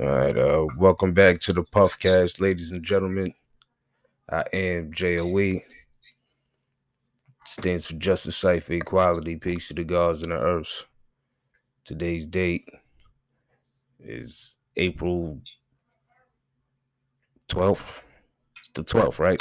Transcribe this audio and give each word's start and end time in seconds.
All 0.00 0.08
right, 0.08 0.36
uh, 0.36 0.66
welcome 0.76 1.12
back 1.12 1.38
to 1.42 1.52
the 1.52 1.62
Puffcast, 1.62 2.40
ladies 2.40 2.72
and 2.72 2.82
gentlemen. 2.82 3.32
I 4.28 4.42
am 4.52 4.90
JOE. 4.92 5.60
Stands 7.44 7.86
for 7.86 7.94
Justice 7.94 8.36
Cipher 8.36 8.72
Equality, 8.72 9.36
Peace 9.36 9.68
to 9.68 9.74
the 9.74 9.84
Gods 9.84 10.22
and 10.22 10.32
the 10.32 10.36
Earths. 10.36 10.84
Today's 11.84 12.26
date 12.26 12.68
is 14.00 14.56
April 14.74 15.40
12th. 17.48 18.02
It's 18.58 18.70
the 18.74 18.82
12th, 18.82 19.20
right? 19.20 19.40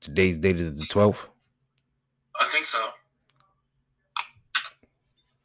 Today's 0.00 0.38
date 0.38 0.60
is 0.60 0.78
the 0.78 0.86
12th? 0.86 1.26
I 2.40 2.46
think 2.46 2.64
so. 2.64 2.88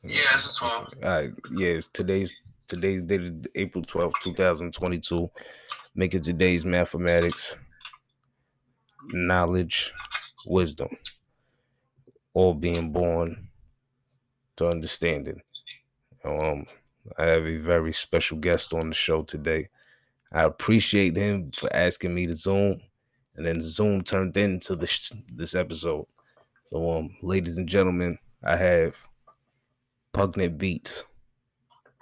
Yeah, 0.04 0.20
it's 0.34 0.60
the 0.60 0.66
12th. 0.66 1.04
All 1.04 1.10
right, 1.10 1.32
yes, 1.52 1.88
today's 1.94 2.36
today's 2.68 3.04
date 3.04 3.22
is 3.22 3.32
April 3.56 3.84
12th, 3.84 4.14
2022. 4.22 5.30
Make 5.96 6.14
it 6.14 6.24
today's 6.24 6.66
mathematics, 6.66 7.56
knowledge, 9.10 9.94
wisdom, 10.46 10.90
all 12.34 12.54
being 12.54 12.92
born 12.92 13.48
to 14.58 14.68
understanding. 14.68 15.42
Um, 16.26 16.66
I 17.18 17.26
have 17.26 17.46
a 17.46 17.58
very 17.58 17.94
special 17.94 18.38
guest 18.38 18.74
on 18.74 18.90
the 18.90 18.96
show 18.96 19.22
today. 19.22 19.70
I 20.34 20.44
appreciate 20.44 21.16
him 21.16 21.52
for 21.52 21.74
asking 21.74 22.14
me 22.14 22.26
to 22.26 22.36
Zoom, 22.36 22.78
and 23.38 23.46
then 23.46 23.62
Zoom 23.62 24.02
turned 24.02 24.36
into 24.36 24.76
this 24.76 25.14
this 25.34 25.56
episode. 25.56 26.08
So, 26.68 26.92
um, 26.92 27.16
ladies 27.22 27.58
and 27.58 27.70
gentlemen, 27.70 28.18
I 28.44 28.58
have 28.58 28.98
Pungent 30.14 30.58
Beats. 30.58 31.06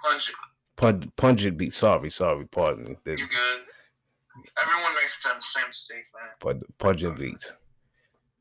Pungent. 0.02 0.36
Pung- 0.76 1.12
pungent 1.16 1.56
Beats. 1.56 1.76
Sorry, 1.76 2.10
sorry, 2.10 2.46
pardon 2.46 2.84
me. 2.84 2.96
You 3.06 3.16
good? 3.16 3.60
Everyone 4.62 4.94
makes 4.94 5.22
the 5.22 5.30
same 5.40 5.66
mistake, 5.66 6.04
man. 6.44 6.62
Pungent 6.78 7.16
Beats 7.16 7.56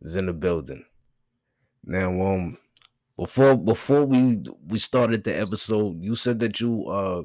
is 0.02 0.16
in 0.16 0.26
the 0.26 0.34
building. 0.34 0.86
Now, 1.84 2.10
um, 2.22 2.58
before 3.18 3.56
before 3.56 4.06
we 4.06 4.42
we 4.68 4.80
started 4.80 5.23
the 5.23 5.38
episode, 5.40 6.04
you 6.04 6.16
said 6.16 6.40
that 6.40 6.60
you 6.60 6.88
uh 6.88 7.23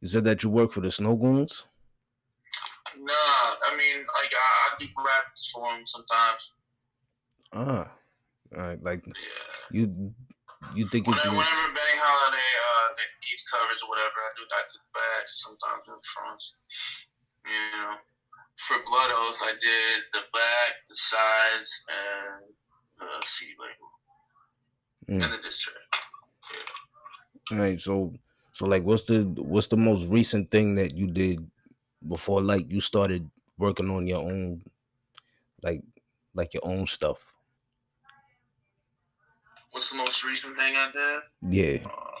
you 0.00 0.08
said 0.08 0.24
that 0.24 0.42
you 0.42 0.50
work 0.50 0.72
for 0.72 0.80
the 0.80 0.88
Snowgoons. 0.88 1.64
Nah, 2.98 3.12
I 3.12 3.76
mean, 3.76 3.98
like 3.98 4.32
I, 4.32 4.72
I 4.72 4.76
do 4.78 4.86
graphics 4.86 5.50
for 5.52 5.70
them 5.72 5.84
sometimes. 5.84 6.52
Ah, 7.52 7.90
all 8.56 8.62
right, 8.62 8.82
like 8.82 9.06
yeah. 9.06 9.12
you 9.70 10.14
you 10.74 10.88
think 10.88 11.06
whenever, 11.06 11.28
you 11.28 11.36
whenever 11.36 11.68
Benny 11.72 11.96
Holiday 12.00 12.52
uh 12.64 12.96
needs 13.24 13.44
covers 13.50 13.80
or 13.82 13.88
whatever, 13.88 14.18
I 14.22 14.30
do 14.36 14.44
do 14.44 14.72
the 14.72 14.84
backs 14.94 15.42
sometimes 15.44 15.82
in 15.88 15.94
the 15.94 16.06
fronts. 16.06 16.54
You 17.46 17.62
know, 17.78 17.94
for 18.56 18.76
Blood 18.86 19.10
Oath, 19.12 19.40
I 19.42 19.52
did 19.60 19.98
the 20.12 20.24
back, 20.32 20.72
the 20.88 20.96
sides, 20.96 21.70
and 21.88 22.50
the 22.98 23.26
CD 23.26 23.52
label, 23.60 23.90
mm. 25.08 25.24
and 25.24 25.32
the 25.32 25.40
track. 25.42 25.90
Yeah. 26.52 27.56
All 27.56 27.58
right, 27.62 27.80
so 27.80 28.12
so 28.52 28.64
like, 28.66 28.82
what's 28.84 29.04
the 29.04 29.24
what's 29.36 29.68
the 29.68 29.76
most 29.76 30.08
recent 30.08 30.50
thing 30.50 30.74
that 30.76 30.96
you 30.96 31.06
did 31.06 31.44
before 32.08 32.40
like 32.42 32.70
you 32.70 32.80
started 32.80 33.28
working 33.58 33.90
on 33.90 34.06
your 34.06 34.20
own, 34.20 34.62
like 35.62 35.82
like 36.34 36.54
your 36.54 36.66
own 36.66 36.86
stuff? 36.86 37.18
What's 39.76 39.90
the 39.90 39.96
most 39.96 40.24
recent 40.24 40.56
thing 40.56 40.72
I 40.74 40.90
did? 40.90 41.52
Yeah. 41.52 41.84
Uh, 41.84 42.16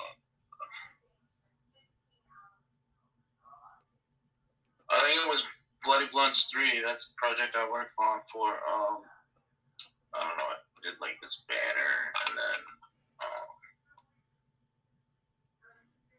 I 4.90 5.00
think 5.00 5.24
it 5.24 5.26
was 5.26 5.42
Bloody 5.82 6.04
Blunts 6.12 6.50
3. 6.52 6.82
That's 6.84 7.08
the 7.08 7.14
project 7.16 7.56
I 7.56 7.66
worked 7.66 7.94
on 7.98 8.20
for, 8.30 8.48
um, 8.50 9.08
I 10.12 10.20
don't 10.20 10.36
know, 10.36 10.52
I 10.52 10.60
did 10.82 11.00
like 11.00 11.16
this 11.22 11.44
banner 11.48 12.12
and 12.28 12.36
then, 12.36 12.60
um, 13.24 13.48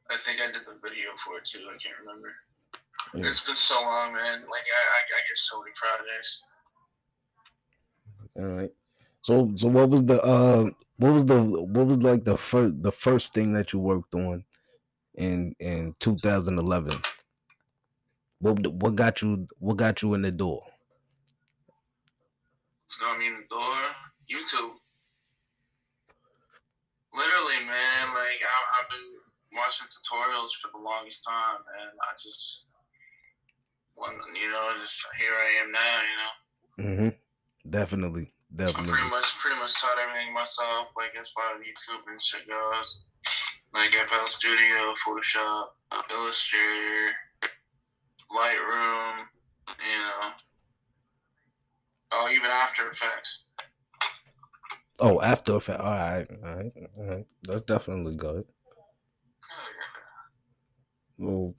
I 0.09 0.18
think 0.18 0.42
I 0.42 0.47
did 0.47 0.66
the 0.66 0.80
video 0.81 1.14
for 1.24 1.38
it 1.38 1.46
too. 1.46 1.70
I 1.70 1.78
can't 1.78 2.00
remember. 2.00 2.34
Yeah. 3.14 3.28
It's 3.28 3.46
been 3.46 3.53
so 3.53 3.80
long, 3.80 4.14
man. 4.14 4.42
Like, 4.50 4.66
I, 4.66 4.81
I, 4.90 5.00
I 5.06 5.22
get 5.30 5.38
so 5.38 5.62
many 5.62 5.74
projects. 5.76 6.42
All 8.38 8.58
right. 8.58 8.74
So, 9.28 9.52
so 9.58 9.68
what 9.68 9.90
was 9.90 10.06
the, 10.06 10.24
uh, 10.24 10.70
what 10.96 11.12
was 11.12 11.26
the 11.26 11.44
what 11.44 11.86
was 11.86 11.98
like 11.98 12.24
the 12.24 12.38
first 12.38 12.82
the 12.82 12.94
first 12.94 13.34
thing 13.34 13.52
that 13.56 13.74
you 13.74 13.80
worked 13.80 14.16
on 14.16 14.46
in 15.16 15.54
in 15.60 15.94
2011? 16.00 16.98
What 18.40 18.66
what 18.68 18.96
got 18.96 19.22
you 19.22 19.46
what 19.60 19.76
got 19.76 20.02
you 20.02 20.14
in 20.14 20.22
the 20.22 20.32
door? 20.32 20.62
What's 22.86 22.96
got 22.96 23.20
me 23.20 23.28
in 23.28 23.36
the 23.36 23.44
door? 23.50 23.76
YouTube. 24.32 24.76
Literally, 27.14 27.66
man. 27.66 28.08
Like 28.16 28.40
I, 28.48 28.80
I've 28.80 28.90
been 28.90 29.59
watching 29.59 29.88
tutorials 29.88 30.52
for 30.62 30.72
the 30.72 30.82
longest 30.82 31.26
time, 31.28 31.59
and 31.82 31.92
I 32.00 32.16
just, 32.18 32.64
you 34.42 34.52
know, 34.52 34.72
just 34.80 35.06
here 35.20 35.34
I 35.34 35.64
am 35.66 35.72
now. 35.74 36.00
You 36.08 36.96
know. 36.96 36.96
Mm-hmm. 36.96 37.70
Definitely. 37.70 38.32
Definitely. 38.56 38.91
I 38.91 38.96
pretty 38.96 39.09
much 39.09 39.38
pretty 39.40 39.59
much 39.59 39.80
taught 39.80 40.00
everything 40.00 40.34
myself, 40.34 40.88
like 40.96 41.13
as 41.19 41.30
far 41.30 41.44
as 41.58 41.66
YouTube 41.66 42.02
and 42.09 42.22
shit 42.22 42.47
goes. 42.47 43.00
Like 43.74 43.91
FL 43.91 44.28
Studio, 44.28 44.94
Photoshop, 45.06 45.66
Illustrator, 46.09 47.12
Lightroom, 48.31 49.25
you 49.68 50.00
know. 50.00 50.30
Oh, 52.13 52.30
even 52.31 52.50
After 52.50 52.90
Effects. 52.90 53.44
Oh, 55.00 55.22
After 55.22 55.58
Effects. 55.58 55.81
All 55.81 55.91
right, 55.91 56.28
all 56.44 56.56
right, 56.56 56.72
all 56.97 57.06
right. 57.06 57.25
That's 57.44 57.62
definitely 57.62 58.16
good. 58.16 58.46
Well, 61.18 61.53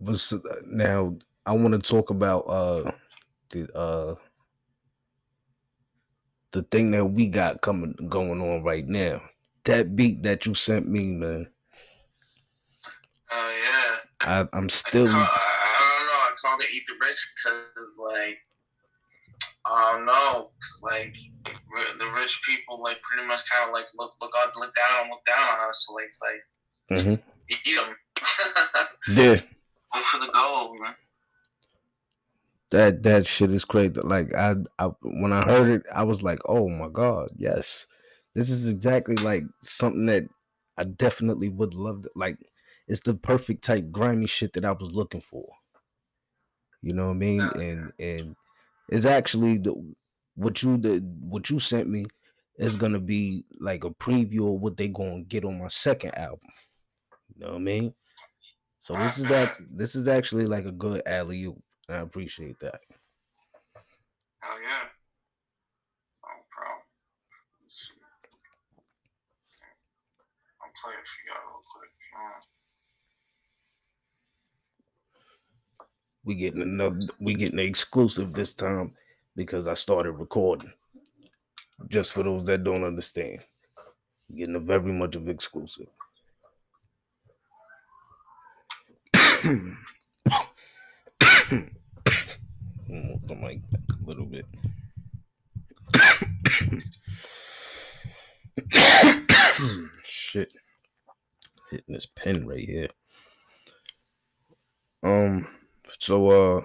but 0.00 0.32
now 0.66 1.16
I 1.44 1.52
want 1.52 1.72
to 1.72 1.78
talk 1.78 2.10
about 2.10 2.40
uh 2.40 2.92
the 3.50 3.76
uh 3.76 4.14
the 6.52 6.62
thing 6.62 6.90
that 6.92 7.04
we 7.04 7.28
got 7.28 7.60
coming 7.60 7.94
going 8.08 8.40
on 8.40 8.62
right 8.62 8.86
now. 8.86 9.20
That 9.64 9.94
beat 9.94 10.22
that 10.22 10.46
you 10.46 10.54
sent 10.54 10.88
me, 10.88 11.12
man. 11.12 11.46
Oh 13.30 13.38
uh, 13.38 13.50
yeah. 13.62 13.96
I, 14.20 14.48
I'm 14.56 14.68
still. 14.68 15.06
I, 15.08 15.12
call, 15.12 15.20
I, 15.20 15.24
I, 15.24 15.96
don't 15.98 16.06
know. 16.06 16.12
I 16.12 16.30
called 16.42 16.60
it 16.62 16.74
"Eat 16.74 16.82
the 16.86 16.94
Rich" 17.04 17.34
because, 17.36 17.98
like, 17.98 18.38
I 19.66 19.92
don't 19.92 20.06
know, 20.06 20.50
like 20.82 21.16
the 21.44 22.10
rich 22.16 22.40
people, 22.46 22.82
like, 22.82 22.96
pretty 23.02 23.26
much 23.26 23.48
kind 23.48 23.68
of 23.68 23.74
like 23.74 23.86
look, 23.98 24.14
look, 24.20 24.32
up, 24.42 24.52
look 24.56 24.74
down, 24.74 25.10
look 25.10 25.24
down 25.24 25.42
on 25.42 25.68
us. 25.68 25.84
So 25.86 25.94
like, 25.94 26.06
it's 26.06 26.20
like, 26.22 27.00
mm-hmm. 27.00 27.14
eat 27.50 27.76
them. 27.76 27.96
yeah. 29.16 29.40
Go 29.94 30.00
for 30.00 30.18
the 30.18 30.32
gold, 30.32 30.76
man 30.80 30.94
that 32.70 33.02
that 33.02 33.26
shit 33.26 33.50
is 33.50 33.64
crazy. 33.64 33.92
Like 33.94 34.34
I, 34.34 34.56
I 34.78 34.90
when 35.02 35.32
I 35.32 35.42
heard 35.44 35.68
it, 35.68 35.86
I 35.92 36.04
was 36.04 36.22
like, 36.22 36.38
oh 36.46 36.68
my 36.68 36.88
god, 36.88 37.28
yes, 37.36 37.86
this 38.34 38.50
is 38.50 38.68
exactly 38.68 39.16
like 39.16 39.44
something 39.62 40.06
that 40.06 40.24
I 40.76 40.84
definitely 40.84 41.48
would 41.48 41.74
love. 41.74 42.02
To, 42.02 42.10
like 42.14 42.38
it's 42.86 43.00
the 43.00 43.14
perfect 43.14 43.62
type 43.62 43.90
grimy 43.90 44.26
shit 44.26 44.52
that 44.54 44.64
I 44.64 44.72
was 44.72 44.92
looking 44.92 45.20
for. 45.20 45.46
You 46.82 46.94
know 46.94 47.06
what 47.06 47.14
I 47.14 47.18
mean? 47.18 47.40
And 47.40 47.92
and 47.98 48.36
it's 48.88 49.04
actually 49.04 49.58
the 49.58 49.74
what 50.36 50.62
you 50.62 50.76
the 50.76 50.98
what 51.20 51.50
you 51.50 51.58
sent 51.58 51.88
me 51.88 52.06
is 52.56 52.76
gonna 52.76 53.00
be 53.00 53.44
like 53.58 53.84
a 53.84 53.90
preview 53.90 54.54
of 54.54 54.60
what 54.60 54.76
they 54.76 54.88
gonna 54.88 55.22
get 55.22 55.44
on 55.44 55.58
my 55.58 55.68
second 55.68 56.16
album. 56.16 56.50
You 57.34 57.44
know 57.44 57.52
what 57.52 57.56
I 57.56 57.60
mean? 57.60 57.94
So 58.78 58.94
this 58.94 59.18
is 59.18 59.26
that 59.26 59.56
this 59.70 59.94
is 59.94 60.08
actually 60.08 60.46
like 60.46 60.64
a 60.64 60.72
good 60.72 61.02
alley 61.06 61.44
oop. 61.44 61.62
I 61.90 61.98
appreciate 61.98 62.58
that. 62.60 62.80
Hell 64.40 64.56
yeah. 64.62 64.88
No 66.22 66.28
problem. 66.48 66.82
Let's 67.62 67.88
see. 67.88 67.94
I'll 70.62 70.70
play 70.82 70.94
it 70.94 71.06
for 71.06 71.20
y'all 71.26 71.46
real 71.50 71.62
quick. 71.68 71.90
We 76.22 76.34
getting 76.36 76.62
another 76.62 77.00
we 77.18 77.34
getting 77.34 77.58
an 77.58 77.66
exclusive 77.66 78.34
this 78.34 78.54
time 78.54 78.92
because 79.34 79.66
I 79.66 79.74
started 79.74 80.12
recording. 80.12 80.72
Just 81.88 82.12
for 82.12 82.22
those 82.22 82.44
that 82.44 82.62
don't 82.62 82.84
understand. 82.84 83.40
Getting 84.34 84.54
a 84.54 84.60
very 84.60 84.92
much 84.92 85.16
of 85.16 85.28
exclusive. 85.28 85.88
move 92.90 93.26
the 93.26 93.34
mic 93.34 93.68
back 93.70 93.80
a 93.90 94.06
little 94.06 94.26
bit. 94.26 94.46
Shit. 100.02 100.52
hitting 101.70 101.94
this 101.94 102.06
pen 102.06 102.46
right 102.46 102.64
here. 102.64 102.88
Um, 105.02 105.46
so 105.98 106.30
uh, 106.30 106.64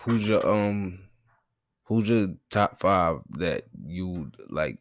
who's 0.00 0.28
your 0.28 0.46
um, 0.46 0.98
who's 1.84 2.08
your 2.08 2.34
top 2.50 2.80
five 2.80 3.20
that 3.38 3.64
you 3.84 4.30
like? 4.50 4.78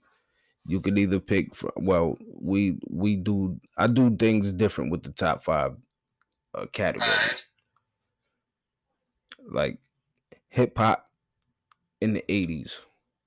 You 0.67 0.81
could 0.81 0.97
either 0.97 1.19
pick. 1.19 1.53
For, 1.53 1.71
well, 1.75 2.17
we 2.27 2.77
we 2.89 3.15
do. 3.15 3.59
I 3.77 3.87
do 3.87 4.15
things 4.15 4.51
different 4.51 4.91
with 4.91 5.03
the 5.03 5.11
top 5.11 5.43
five 5.43 5.75
uh, 6.55 6.65
category. 6.67 7.11
Like 9.51 9.79
hip 10.49 10.77
hop 10.77 11.07
in 12.01 12.13
the 12.13 12.31
eighties. 12.31 12.81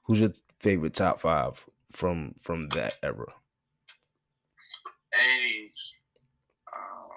Who's 0.04 0.20
your 0.20 0.32
favorite 0.58 0.94
top 0.94 1.20
five 1.20 1.64
from 1.92 2.34
from 2.40 2.68
that 2.70 2.96
era? 3.02 3.26
80s. 5.14 6.00
Um, 6.74 7.08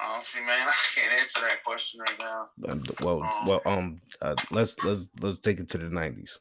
honestly, 0.00 0.40
man, 0.42 0.50
I 0.68 0.72
can't 0.94 1.12
answer 1.20 1.40
that 1.40 1.62
question 1.64 2.00
right 2.00 2.18
now. 2.18 2.48
Um, 2.68 2.82
well, 3.00 3.22
Um, 3.22 3.46
well, 3.46 3.62
um, 3.66 4.00
uh, 4.22 4.34
let's 4.50 4.78
let's 4.84 5.08
let's 5.20 5.40
take 5.40 5.60
it 5.60 5.68
to 5.70 5.78
the 5.78 5.88
nineties. 5.88 6.38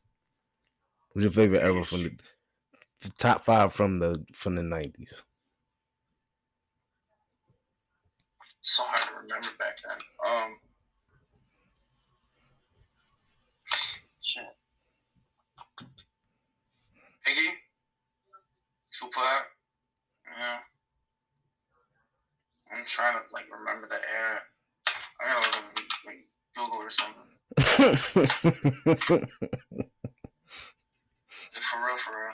Who's 1.14 1.24
your 1.24 1.32
favorite 1.32 1.62
era 1.62 1.84
from 1.84 2.04
the 2.04 2.18
f- 3.04 3.18
top 3.18 3.42
five 3.46 3.74
from 3.74 4.00
the 4.00 4.24
from 4.34 4.56
the 4.56 4.64
nineties? 4.64 5.14
It's 8.44 8.53
so 8.64 8.84
hard 8.84 9.04
to 9.04 9.14
remember 9.22 9.50
back 9.60 9.78
then. 9.84 9.98
Um, 10.26 10.58
shit. 14.22 14.44
Iggy, 17.28 17.50
Tupac. 18.92 19.46
Yeah. 20.26 20.60
I'm 22.72 22.86
trying 22.86 23.14
to 23.14 23.20
like 23.32 23.46
remember 23.52 23.88
the 23.88 23.96
era. 23.96 24.40
I 25.22 25.34
gotta 25.34 25.46
look 25.46 25.56
at 25.56 25.84
like 26.06 26.26
Google 26.56 26.80
or 26.80 26.90
something. 26.90 27.30
For 31.62 31.86
real, 31.86 31.98
for 31.98 32.12
real. 32.12 32.34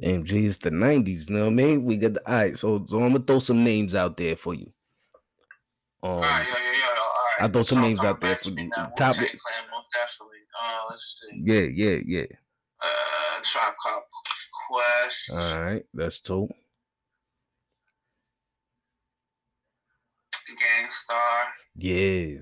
Damn, 0.00 0.24
G, 0.24 0.44
it's 0.46 0.58
the 0.58 0.70
nineties. 0.70 1.28
You 1.30 1.36
know 1.36 1.44
what 1.44 1.52
I 1.52 1.54
mean? 1.54 1.84
We 1.84 1.96
got 1.96 2.14
the 2.14 2.28
all 2.30 2.34
right. 2.36 2.58
So, 2.58 2.84
so 2.86 3.02
I'm 3.02 3.12
gonna 3.12 3.24
throw 3.24 3.38
some 3.38 3.64
names 3.64 3.94
out 3.94 4.16
there 4.16 4.36
for 4.36 4.54
you. 4.54 4.70
Um, 6.02 6.10
all 6.10 6.20
right, 6.20 6.46
yeah, 6.46 6.54
yeah, 6.54 6.72
yeah. 6.72 6.88
All 6.88 7.06
right. 7.40 7.44
I 7.44 7.48
throw 7.48 7.62
some 7.62 7.78
So 7.78 7.82
names 7.82 8.04
out 8.04 8.20
there 8.20 8.36
for 8.36 8.50
now. 8.50 8.68
top- 8.96 9.14
Clan, 9.16 9.28
most 9.72 9.88
definitely. 9.92 10.38
Uh, 10.62 10.78
let's 10.90 11.22
see. 11.30 11.40
yeah, 11.44 11.60
yeah, 11.94 12.00
yeah. 12.06 12.26
Uh, 12.82 13.40
Tribe 13.42 13.72
Called 13.82 14.02
Quest. 14.68 15.30
All 15.34 15.62
right, 15.64 15.82
that's 15.94 16.20
two. 16.20 16.48
Gang 20.46 20.88
Starr. 20.90 21.44
Yeah, 21.76 22.38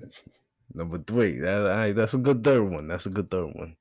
number 0.75 0.99
three. 0.99 1.39
That, 1.39 1.61
all 1.63 1.69
right, 1.69 1.95
that's 1.95 2.15
a 2.15 2.19
good 2.19 2.45
third 2.45 2.63
one. 2.71 2.89
That's 2.89 3.07
a 3.07 3.11
good 3.11 3.31
third 3.31 3.47
one. 3.55 3.77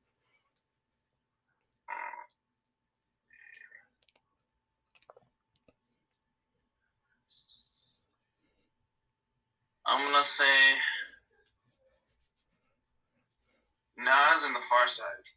Gonna 10.24 10.31
say 10.31 10.75
Nas 13.98 14.46
and 14.46 14.56
the 14.56 14.60
Pharcyde. 14.60 15.28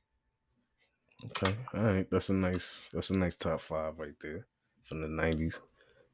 Okay, 1.25 1.57
all 1.75 1.83
right. 1.83 2.07
That's 2.09 2.29
a 2.29 2.35
nice. 2.35 2.81
That's 2.93 3.11
a 3.11 3.19
nice 3.19 3.37
top 3.37 3.61
five 3.61 3.99
right 3.99 4.15
there 4.21 4.47
from 4.85 5.01
the 5.01 5.09
nineties. 5.09 5.61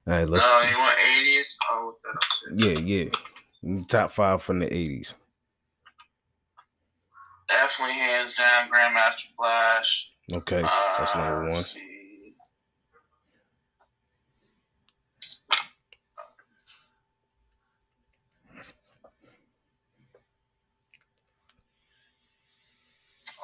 All 0.06 0.14
right, 0.14 0.26
let's. 0.28 0.42
No, 0.42 0.70
you 0.70 0.78
want 0.78 0.96
80s? 0.96 1.56
I'll 1.70 1.84
look 1.86 1.98
that 2.00 2.08
up 2.16 2.22
too. 2.58 2.82
Yeah, 2.82 3.10
yeah. 3.62 3.84
Top 3.88 4.10
five 4.10 4.42
from 4.42 4.60
the 4.60 4.74
eighties. 4.74 5.12
Definitely 7.48 7.94
hands 7.94 8.34
down 8.34 8.70
Grandmaster 8.70 9.26
Flash. 9.36 10.10
Okay, 10.32 10.62
Uh, 10.64 10.98
that's 10.98 11.14
number 11.14 11.48
one. 11.50 11.62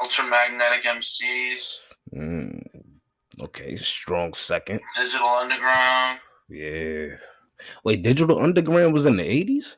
Ultramagnetic 0.01 0.83
MCs, 0.85 1.79
Mm, 2.15 2.63
okay, 3.43 3.77
strong 3.77 4.33
second. 4.33 4.81
Digital 4.97 5.29
Underground, 5.29 6.21
Yeah. 6.49 7.17
Wait, 7.85 8.03
Digital 8.03 8.39
Underground 8.41 8.95
was 8.95 9.05
in 9.07 9.17
the 9.17 9.25
eighties? 9.29 9.77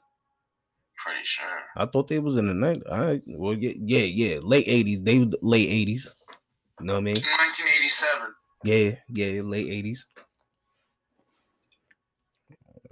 pretty 0.96 1.24
sure. 1.24 1.46
I 1.76 1.86
thought 1.86 2.08
they 2.08 2.18
was 2.18 2.36
in 2.36 2.46
the 2.46 2.52
nineties. 2.54 2.82
All 2.90 3.00
right. 3.00 3.22
Well, 3.26 3.54
yeah, 3.54 3.72
yeah, 3.74 4.04
yeah. 4.04 4.38
Late 4.42 4.68
eighties. 4.68 5.02
They 5.02 5.18
was 5.18 5.28
late 5.40 5.70
eighties. 5.70 6.06
You 6.78 6.86
know 6.86 6.92
what 6.94 6.98
I 6.98 7.02
mean? 7.02 7.14
1987. 7.16 8.34
Yeah, 8.64 8.96
yeah, 9.08 9.40
late 9.42 9.68
eighties. 9.70 10.04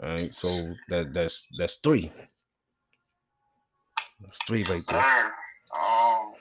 All 0.02 0.08
right, 0.10 0.34
so 0.34 0.48
that 0.88 1.12
that's 1.12 1.46
that's 1.58 1.76
three. 1.76 2.10
That's 4.20 4.38
three 4.46 4.62
right 4.62 4.70
Yes, 4.70 4.86
there. 4.86 5.02
sir. 5.02 5.32
Oh. 5.74 6.32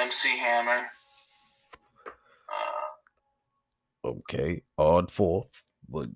MC 0.00 0.38
Hammer. 0.38 0.86
Uh, 2.48 4.08
okay, 4.08 4.62
odd 4.78 5.10
fourth, 5.10 5.62
but 5.88 6.08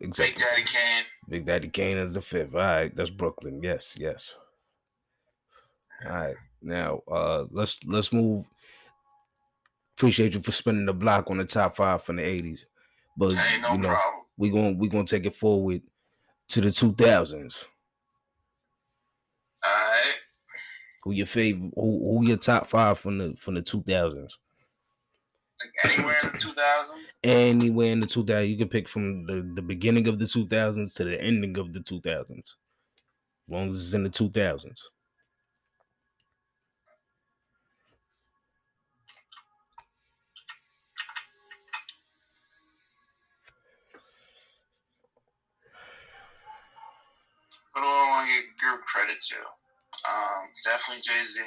exactly. 0.00 0.34
Big 0.34 0.42
Daddy 0.42 0.62
Kane. 0.62 1.04
Big 1.28 1.46
Daddy 1.46 1.68
Kane 1.68 1.98
is 1.98 2.14
the 2.14 2.20
fifth. 2.20 2.54
All 2.54 2.60
right, 2.60 2.94
that's 2.94 3.10
Brooklyn. 3.10 3.60
Yes, 3.62 3.94
yes. 3.98 4.34
All 6.04 6.12
right, 6.12 6.36
now 6.60 7.00
uh, 7.10 7.44
let's 7.50 7.82
let's 7.84 8.12
move. 8.12 8.44
Appreciate 9.96 10.34
you 10.34 10.42
for 10.42 10.52
spending 10.52 10.86
the 10.86 10.92
block 10.92 11.30
on 11.30 11.38
the 11.38 11.44
top 11.44 11.76
five 11.76 12.02
from 12.02 12.16
the 12.16 12.22
'80s, 12.22 12.60
but 13.16 13.34
no 13.34 13.72
you 13.72 13.78
know 13.78 13.88
problem. 13.88 14.24
we 14.36 14.50
going 14.50 14.78
we 14.78 14.88
gonna 14.88 15.04
take 15.04 15.26
it 15.26 15.36
forward 15.36 15.82
to 16.48 16.60
the 16.60 16.68
2000s. 16.68 17.66
Who 21.02 21.12
your 21.12 21.26
favorite? 21.26 21.72
Who, 21.74 22.18
who 22.18 22.26
your 22.26 22.36
top 22.36 22.68
five 22.68 22.98
from 22.98 23.18
the 23.18 23.34
from 23.36 23.54
the 23.54 23.62
two 23.62 23.82
thousands? 23.82 24.38
Like 25.60 25.92
anywhere 25.92 26.16
in 26.22 26.32
the 26.32 26.38
2000s. 26.38 27.12
Anywhere 27.24 27.92
in 27.92 28.00
the 28.00 28.06
two 28.06 28.24
thousand, 28.24 28.50
you 28.50 28.56
can 28.56 28.68
pick 28.68 28.88
from 28.88 29.26
the 29.26 29.48
the 29.54 29.62
beginning 29.62 30.06
of 30.06 30.18
the 30.18 30.26
two 30.26 30.46
thousands 30.46 30.94
to 30.94 31.04
the 31.04 31.20
ending 31.20 31.58
of 31.58 31.72
the 31.72 31.80
two 31.80 32.00
thousands, 32.00 32.56
as 33.48 33.52
long 33.52 33.70
as 33.70 33.84
it's 33.84 33.94
in 33.94 34.04
the 34.04 34.10
two 34.10 34.30
thousands. 34.30 34.80
Who 47.74 47.80
do 47.80 47.86
I 47.86 48.08
want 48.10 48.28
to 48.28 48.34
give 48.34 48.56
group 48.58 48.82
credit 48.82 49.20
to? 49.20 49.61
Um, 50.08 50.48
definitely 50.64 51.02
Jay 51.02 51.24
Z. 51.24 51.40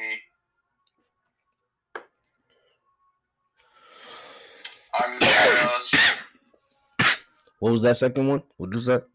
Army 5.02 5.16
of 5.16 5.20
the 5.20 5.26
Pharaohs. 5.26 5.96
What 7.60 7.72
was 7.72 7.82
that 7.82 7.98
second 7.98 8.28
one? 8.28 8.44
What 8.58 8.74
was 8.74 8.86
that? 8.86 9.06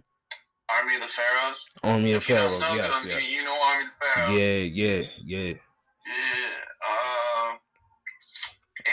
Army 0.69 0.95
of 0.97 1.01
the 1.03 1.07
Pharaohs. 1.07 1.71
Army 1.83 2.13
of 2.13 2.29
you 2.29 2.35
know 2.35 2.49
Pharaohs. 2.49 2.61
Yes, 2.61 3.07
yes. 3.09 3.31
you, 3.31 3.45
know 3.45 3.59
Army 3.63 3.85
of 3.85 3.91
the 3.91 4.07
Pharaohs. 4.15 4.39
Yeah, 4.39 4.57
yeah, 4.57 5.07
yeah. 5.25 5.47
Yeah. 5.47 5.55
Uh, 6.89 7.57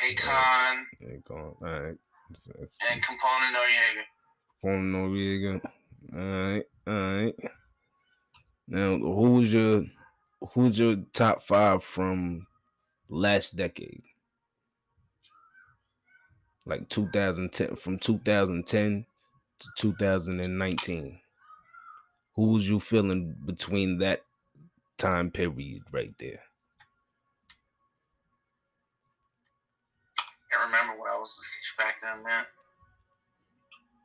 Akon 0.05 0.83
Ain't. 1.01 1.31
All 1.31 1.57
right. 1.61 1.95
And 2.91 3.01
Capone-N-Noreaga. 3.01 4.03
from 4.61 4.91
Noriega. 4.91 5.61
All 6.13 6.19
right, 6.19 6.63
all 6.87 6.93
right. 6.93 7.35
Now, 8.67 8.97
who 8.97 9.35
was 9.35 9.53
your 9.53 9.83
who's 10.41 10.77
your 10.77 10.97
top 11.13 11.41
five 11.41 11.83
from 11.83 12.47
last 13.09 13.55
decade? 13.55 14.03
Like 16.65 16.89
2010, 16.89 17.75
from 17.75 17.97
2010 17.99 19.05
to 19.59 19.67
2019. 19.77 21.19
Who 22.35 22.43
was 22.43 22.69
you 22.69 22.79
feeling 22.79 23.35
between 23.45 23.97
that 23.99 24.21
time 24.97 25.31
period 25.31 25.83
right 25.91 26.13
there? 26.19 26.41
I 30.19 30.23
can't 30.51 30.65
remember 30.65 30.99
what 30.99 31.11
I 31.11 31.17
was 31.17 31.35
listening 31.39 31.63
to 31.63 31.77
back 31.77 32.01
then, 32.01 32.23
man. 32.23 32.45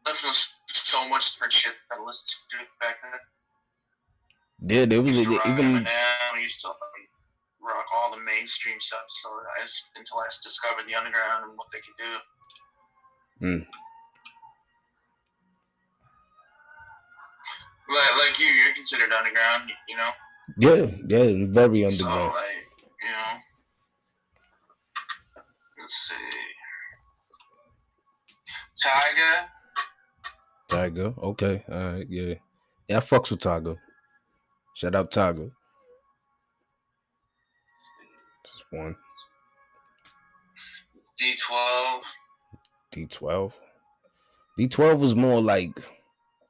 Listening 0.06 0.32
to 0.32 0.74
so 0.74 1.08
much 1.08 1.32
different 1.32 1.52
shit 1.52 1.74
that 1.90 1.98
I 1.98 2.02
listened 2.02 2.40
to 2.50 2.56
back 2.80 2.96
then. 3.02 3.20
Yeah, 4.64 4.84
they 4.86 4.98
was 4.98 5.18
used 5.18 5.28
to 5.28 5.34
a, 5.34 5.38
rock 5.38 5.46
even 5.46 5.84
Eminem, 5.84 6.40
used 6.40 6.60
to 6.60 6.68
like, 6.68 7.10
rock 7.60 7.86
all 7.94 8.10
the 8.12 8.22
mainstream 8.22 8.78
stuff. 8.80 9.04
So 9.08 9.28
I 9.30 9.62
just, 9.62 9.90
until 9.96 10.18
I 10.18 10.28
discovered 10.42 10.86
the 10.86 10.94
underground 10.94 11.44
and 11.48 11.56
what 11.56 11.66
they 11.72 11.78
could 11.78 11.98
do. 11.98 12.18
Mm. 13.46 13.66
Like, 17.88 18.26
like 18.26 18.38
you, 18.38 18.46
you're 18.46 18.74
considered 18.74 19.12
underground, 19.12 19.72
you 19.88 19.96
know. 19.96 20.10
yeah, 20.58 20.86
yeah, 21.08 21.46
very 21.50 21.82
So 21.82 22.06
underground. 22.06 22.34
like, 22.34 22.66
you 23.02 23.10
know. 23.10 23.38
Let's 25.78 26.08
see. 26.08 26.14
Tyga. 28.86 29.30
Tyga, 30.68 31.18
okay, 31.18 31.64
all 31.68 31.92
right, 31.92 32.06
yeah, 32.08 32.34
yeah. 32.88 32.96
I 32.96 33.00
fucks 33.00 33.30
with 33.30 33.40
Tyga. 33.40 33.76
Shout 34.82 34.96
out 34.96 35.12
Tyga. 35.12 35.48
This 38.42 38.64
one 38.70 38.96
D12. 41.20 42.00
D 42.90 43.06
twelve. 43.06 43.54
D 44.58 44.66
twelve 44.66 44.98
was 44.98 45.14
more 45.14 45.40
like, 45.40 45.70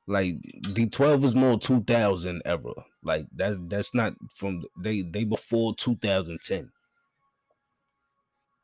like 0.07 0.37
D 0.73 0.87
twelve 0.87 1.21
was 1.23 1.35
more 1.35 1.59
two 1.59 1.83
thousand 1.83 2.41
era. 2.47 2.73
Like 3.05 3.27
that's 3.37 3.59
that's 3.67 3.93
not 3.95 4.15
from 4.35 4.63
they 4.79 5.03
they 5.03 5.25
before 5.25 5.75
two 5.75 5.97
thousand 5.97 6.39
ten. 6.43 6.73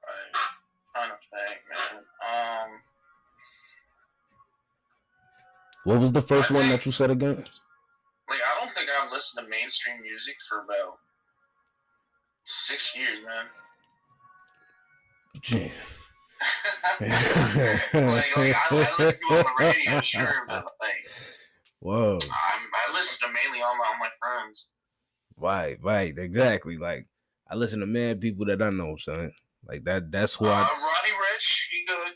Right. 0.07 0.33
Trying 0.95 1.11
to 1.11 1.17
think, 1.31 1.61
man. 1.93 2.05
Um, 2.27 2.71
What 5.85 6.01
was 6.01 6.11
the 6.13 6.23
first 6.23 6.51
I 6.53 6.55
one 6.55 6.63
think- 6.63 6.73
that 6.81 6.87
you 6.87 6.93
said 6.93 7.11
again? 7.11 7.45
like 8.31 8.41
I 8.47 8.58
don't 8.69 8.77
think 8.77 8.91
I've 9.03 9.11
listened 9.11 9.45
to 9.45 9.51
mainstream 9.51 10.03
music 10.03 10.37
for 10.49 10.61
about 10.61 10.99
six 12.45 12.97
years, 12.97 13.21
man. 13.25 13.47
Gee. 15.41 15.73
like, 17.01 17.11
like 17.93 18.37
I, 18.37 18.55
I 18.71 18.89
listen 18.99 19.29
to 19.29 19.39
it 19.39 19.47
on 19.47 19.53
the 19.59 19.65
radio, 19.65 20.01
sure, 20.01 20.45
but 20.47 20.65
like 20.81 21.09
Whoa. 21.81 22.19
I'm, 22.23 22.61
I 22.91 22.95
listen 22.95 23.29
to 23.29 23.35
mainly 23.35 23.63
all 23.63 23.77
my 23.77 23.85
all 23.87 23.99
my 23.99 24.09
friends. 24.21 24.69
Right, 25.37 25.79
right, 25.83 26.17
exactly. 26.17 26.77
Like 26.77 27.07
I 27.51 27.57
listen 27.57 27.81
to 27.81 27.87
mad 27.87 28.21
people 28.21 28.47
that 28.47 28.63
I 28.63 28.71
know, 28.71 28.97
son. 28.97 29.33
Like 29.67 29.85
that. 29.85 30.11
That's 30.13 30.35
who 30.35 30.47
Uh, 30.47 30.51
I. 30.51 30.61
Roddy 30.63 31.15
Ricch, 31.15 31.69
he 31.71 31.85
good. 31.87 32.13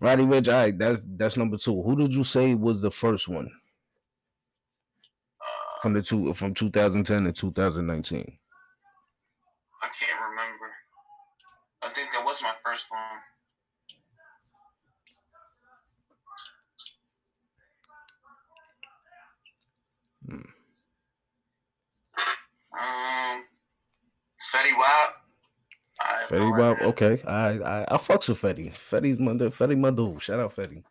Roddy 0.00 0.24
Ricch. 0.24 0.48
All 0.48 0.54
right, 0.54 0.78
that's 0.78 1.02
that's 1.16 1.36
number 1.36 1.56
two. 1.56 1.82
Who 1.82 1.96
did 1.96 2.14
you 2.14 2.24
say 2.24 2.54
was 2.54 2.80
the 2.82 2.90
first 2.90 3.28
one 3.28 3.50
from 5.82 5.92
the 5.94 6.00
two 6.00 6.32
from 6.34 6.54
2010 6.54 7.24
to 7.24 7.32
2019? 7.32 8.38
I 9.82 9.88
can't 9.88 10.20
remember. 10.30 10.70
I 11.82 11.88
think 11.88 12.12
that 12.12 12.24
was 12.24 12.40
my 12.40 12.52
first 12.64 12.86
one. 12.88 13.00
Hmm. 20.28 20.48
Um, 22.78 23.44
Fetty 24.54 24.78
Wap. 24.78 25.16
I 26.00 26.20
have 26.20 26.30
no 26.30 26.38
Fetty 26.38 26.58
Wap. 26.58 26.82
Okay, 26.82 27.22
I 27.26 27.58
I 27.58 27.94
I 27.94 27.96
fucks 27.96 28.28
with 28.28 28.40
Fetty. 28.40 28.72
Fetty's 28.72 29.18
mother. 29.18 29.50
Fetty 29.50 29.76
mother. 29.76 30.20
Shout 30.20 30.38
out 30.38 30.54
Fetty. 30.54 30.84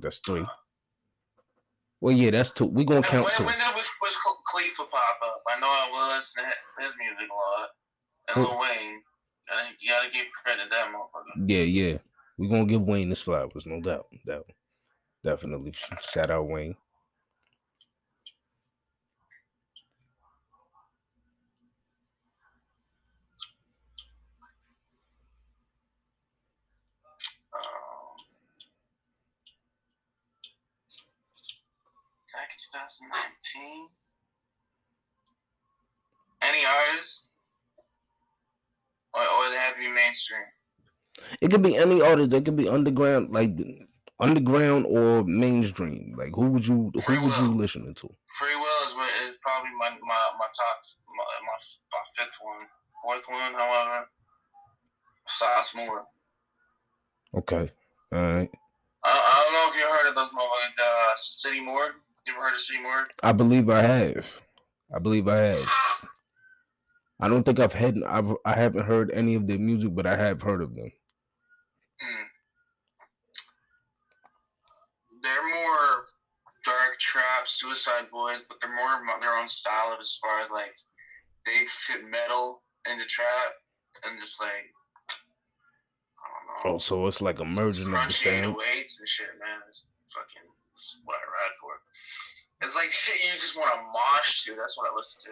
That's 0.00 0.20
three. 0.20 0.46
Well, 2.00 2.14
yeah, 2.14 2.30
that's 2.30 2.52
two. 2.52 2.66
We're 2.66 2.84
gonna 2.84 3.02
count 3.02 3.24
when, 3.24 3.34
two. 3.34 3.44
when 3.44 3.58
did 3.58 3.74
was, 3.74 3.90
was 4.00 4.16
Khalifa 4.52 4.84
pop 4.84 5.18
up? 5.24 5.42
I 5.48 5.58
know 5.58 5.66
I 5.66 5.88
was 5.90 6.32
his 6.78 6.94
music 6.98 7.26
a 7.30 7.34
lot. 7.34 7.68
And? 8.28 8.44
Lil 8.44 8.60
Wayne. 8.60 9.02
I 9.50 9.70
You 9.80 9.90
gotta 9.90 10.10
give 10.10 10.26
credit 10.44 10.64
to 10.64 10.68
that 10.68 10.88
motherfucker. 10.88 11.48
Yeah, 11.48 11.62
yeah. 11.62 11.98
we're 12.36 12.48
gonna 12.50 12.66
give 12.66 12.82
Wayne 12.86 13.08
his 13.10 13.20
flowers, 13.20 13.66
no 13.66 13.80
doubt. 13.80 14.06
That 14.26 14.44
definitely. 15.24 15.72
Shout 16.12 16.30
out 16.30 16.48
Wayne. 16.48 16.76
Um, 27.54 27.60
back 32.34 32.50
in 32.52 32.57
2019. 32.72 33.88
Any 36.42 36.64
artist? 36.64 37.28
Or, 39.14 39.22
or 39.22 39.50
they 39.50 39.56
have 39.56 39.74
to 39.74 39.80
be 39.80 39.88
mainstream? 39.88 40.42
It 41.40 41.50
could 41.50 41.62
be 41.62 41.76
any 41.76 42.00
artist. 42.00 42.32
It 42.32 42.44
could 42.44 42.56
be 42.56 42.68
underground, 42.68 43.32
like 43.32 43.52
underground 44.20 44.86
or 44.86 45.24
mainstream. 45.24 46.14
Like 46.16 46.34
who 46.34 46.46
would 46.50 46.66
you 46.66 46.90
who 46.94 47.00
Free 47.00 47.18
would 47.18 47.36
you 47.38 47.54
listening 47.54 47.94
to? 47.94 48.08
Free 48.38 48.54
Will 48.54 48.86
is, 48.86 48.94
what- 48.94 49.10
is 49.26 49.36
probably 49.42 49.70
my, 49.78 49.90
my, 49.90 50.22
my 50.38 50.46
top, 50.46 50.78
my, 51.08 51.24
my, 51.42 51.58
my 51.92 52.02
fifth 52.16 52.36
one. 52.40 52.66
Fourth 53.02 53.24
one, 53.28 53.52
however. 53.54 54.06
Sauce 55.28 55.74
Moore. 55.74 56.04
Okay, 57.36 57.70
all 58.12 58.22
right. 58.22 58.50
I, 59.04 59.10
I 59.10 59.44
don't 59.44 59.52
know 59.52 59.66
if 59.68 59.76
you 59.76 59.86
heard 59.86 60.08
of 60.08 60.14
those 60.14 60.30
motherfuckers, 60.30 60.80
uh, 60.82 61.14
City 61.14 61.60
Morgue. 61.60 61.94
You 62.28 62.34
ever 62.34 62.42
heard 62.42 62.56
of 62.56 62.82
Morgue? 62.82 63.08
I 63.22 63.32
believe 63.32 63.70
I 63.70 63.80
have. 63.80 64.42
I 64.94 64.98
believe 64.98 65.28
I 65.28 65.36
have. 65.36 65.70
I 67.20 67.28
don't 67.28 67.42
think 67.42 67.58
I've 67.58 67.72
had 67.72 68.02
I've 68.06 68.34
I 68.44 68.54
haven't 68.54 68.84
heard 68.84 69.10
any 69.12 69.34
of 69.34 69.46
their 69.46 69.58
music, 69.58 69.94
but 69.94 70.06
I 70.06 70.14
have 70.14 70.42
heard 70.42 70.60
of 70.60 70.74
them. 70.74 70.92
Hmm. 71.98 72.24
They're 75.22 75.54
more 75.54 76.04
dark 76.64 76.98
trap, 76.98 77.46
Suicideboys, 77.46 78.42
but 78.46 78.60
they're 78.60 78.76
more 78.76 79.14
of 79.14 79.20
their 79.22 79.38
own 79.38 79.48
style 79.48 79.94
of 79.94 79.98
as 79.98 80.18
far 80.20 80.40
as 80.40 80.50
like 80.50 80.76
they 81.46 81.64
fit 81.66 82.04
metal 82.10 82.62
into 82.90 83.06
trap 83.06 83.54
and 84.04 84.20
just 84.20 84.38
like 84.38 84.50
I 86.20 86.62
don't 86.62 86.66
know. 86.66 86.74
Oh, 86.74 86.78
so 86.78 87.06
it's 87.06 87.22
like 87.22 87.40
a 87.40 87.44
merging 87.44 87.86
of 87.86 88.06
the 88.06 88.12
sound. 88.12 88.54
808s 88.54 88.98
and 88.98 89.08
shit, 89.08 89.28
man. 89.40 89.60
It's 89.66 89.86
fucking 90.12 90.48
it's 90.78 91.00
what 91.04 91.16
I 91.16 91.26
ride 91.26 91.56
for. 91.60 91.72
It's 92.62 92.76
like 92.76 92.90
shit 92.90 93.16
you 93.24 93.34
just 93.34 93.56
want 93.56 93.74
to 93.74 93.82
mosh 93.92 94.44
to. 94.44 94.54
That's 94.54 94.76
what 94.78 94.90
I 94.90 94.94
listen 94.94 95.20
to. 95.24 95.30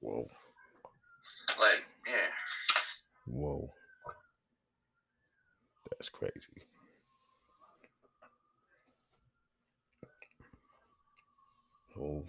Whoa, 0.00 0.28
Like, 1.60 1.82
yeah. 2.06 2.30
whoa, 3.26 3.70
that's 5.90 6.08
crazy. 6.08 6.62
Oh, 12.00 12.24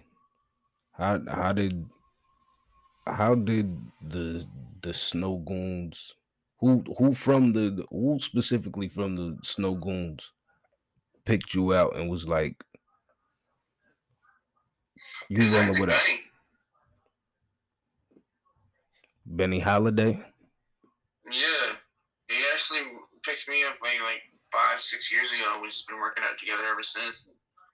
how 0.92 1.20
how 1.30 1.52
did 1.52 1.86
how 3.06 3.34
did 3.34 3.74
the 4.02 4.44
the 4.82 4.90
snowgoons 4.90 6.12
who 6.60 6.84
who 6.98 7.14
from 7.14 7.52
the 7.52 7.86
who 7.90 8.18
specifically 8.20 8.88
from 8.88 9.16
the 9.16 9.38
snowgoons 9.42 10.24
picked 11.24 11.54
you 11.54 11.74
out 11.74 11.96
and 11.96 12.10
was 12.10 12.26
like 12.28 12.62
you 15.28 15.42
Isaac 15.42 15.80
with 15.80 15.90
us 15.90 16.02
Benny. 16.02 16.20
benny 19.26 19.60
holiday 19.60 20.24
Yeah. 21.30 21.72
He 22.28 22.36
actually 22.52 22.80
picked 23.22 23.48
me 23.48 23.64
up 23.64 23.74
maybe 23.82 24.02
like 24.02 24.22
five, 24.52 24.80
six 24.80 25.10
years 25.12 25.32
ago. 25.32 25.58
We've 25.60 25.70
just 25.70 25.88
been 25.88 25.98
working 25.98 26.24
out 26.28 26.38
together 26.38 26.64
ever 26.70 26.82
since. 26.82 27.26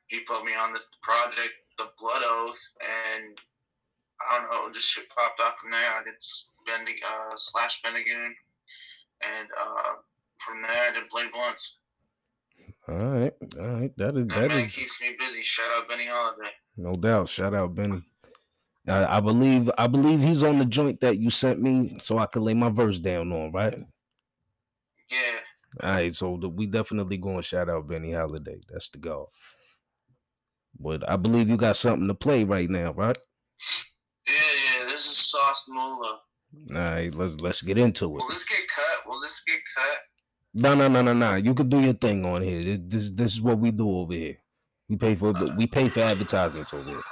He 0.07 0.21
put 0.21 0.45
me 0.45 0.55
on 0.55 0.73
this 0.73 0.87
project, 1.03 1.55
The 1.77 1.91
Blood 1.99 2.23
Oath, 2.25 2.73
and 2.81 3.39
I 4.29 4.39
don't 4.39 4.51
know, 4.51 4.73
just 4.73 4.89
shit 4.89 5.09
popped 5.11 5.41
off 5.41 5.59
from 5.59 5.71
there. 5.71 5.81
I 5.81 6.03
did 6.03 6.15
Bendig, 6.67 6.97
uh, 7.05 7.37
Slash 7.37 7.83
Bendigoon, 7.83 8.33
and 9.23 9.49
uh, 9.61 9.95
from 10.39 10.63
there 10.63 10.91
I 10.91 10.95
did 10.95 11.09
Blade 11.11 11.31
Blunts. 11.33 11.78
All 12.89 12.97
right 12.97 13.33
all 13.59 13.67
right 13.67 13.97
that 13.97 14.17
is 14.17 14.27
That 14.29 14.41
that 14.41 14.49
man 14.49 14.65
is 14.67 14.75
keeps 14.75 15.01
me 15.01 15.09
busy. 15.19 15.43
Shout 15.43 15.67
out 15.77 15.89
Benny 15.89 16.07
Holiday. 16.07 16.51
no 16.77 16.93
doubt 16.95 17.29
shout 17.29 17.55
out 17.55 17.75
benny 17.75 18.03
uh, 18.89 19.07
i 19.09 19.21
believe 19.21 19.71
i 19.77 19.87
believe 19.87 20.21
he's 20.23 20.43
on 20.43 20.59
the 20.59 20.65
joint 20.65 21.01
that 21.01 21.19
you 21.19 21.29
sent 21.31 21.61
me 21.61 21.99
so 22.01 22.19
i 22.19 22.27
could 22.27 22.43
lay 22.43 22.55
my 22.55 22.71
verse 22.71 22.99
down 22.99 23.31
on 23.33 23.53
right 23.53 23.75
Yeah. 25.11 25.17
All 25.83 25.91
right, 25.95 26.15
so 26.15 26.39
the, 26.41 26.49
we 26.49 26.67
definitely 26.67 27.19
going 27.19 27.37
to 27.37 27.43
shout 27.43 27.69
out 27.69 27.87
Benny 27.87 28.13
Holiday. 28.13 28.59
That's 28.71 28.89
the 28.89 28.99
guy. 28.99 29.23
But 30.81 31.09
I 31.09 31.17
believe 31.17 31.49
you 31.51 31.57
got 31.59 31.77
something 31.77 32.09
to 32.09 32.15
play 32.15 32.43
right 32.45 32.69
now, 32.71 32.93
right? 32.95 33.17
Yeah, 34.27 34.35
yeah. 34.81 34.85
This 34.89 35.05
is 35.05 35.31
Sauce 35.31 35.67
Moolah. 35.69 36.21
All 36.71 36.77
right, 36.91 37.15
let's 37.15 37.41
let's 37.43 37.61
get 37.63 37.77
into 37.77 38.07
it. 38.07 38.11
Will 38.13 38.29
this 38.29 38.47
get 38.47 38.67
cut? 38.75 39.07
Will 39.07 39.21
this 39.21 39.43
get 39.47 39.61
cut? 39.77 39.99
No, 40.59 40.75
no, 40.75 40.89
no, 40.89 41.03
no, 41.03 41.15
no. 41.15 41.37
You 41.37 41.55
can 41.55 41.69
do 41.69 41.81
your 41.81 41.95
thing 41.95 42.25
on 42.27 42.43
here. 42.43 42.79
This 42.79 43.11
this, 43.11 43.35
is 43.35 43.43
what 43.43 43.59
we 43.59 43.71
do 43.73 43.89
over 43.91 44.15
here. 44.15 44.39
We 44.89 44.97
pay 44.97 45.15
for 45.15 45.31
Uh, 45.37 45.55
we 45.57 45.67
pay 45.69 45.89
for 45.89 46.01
advertisements 46.01 46.75
over 46.75 46.91
here. 46.91 47.03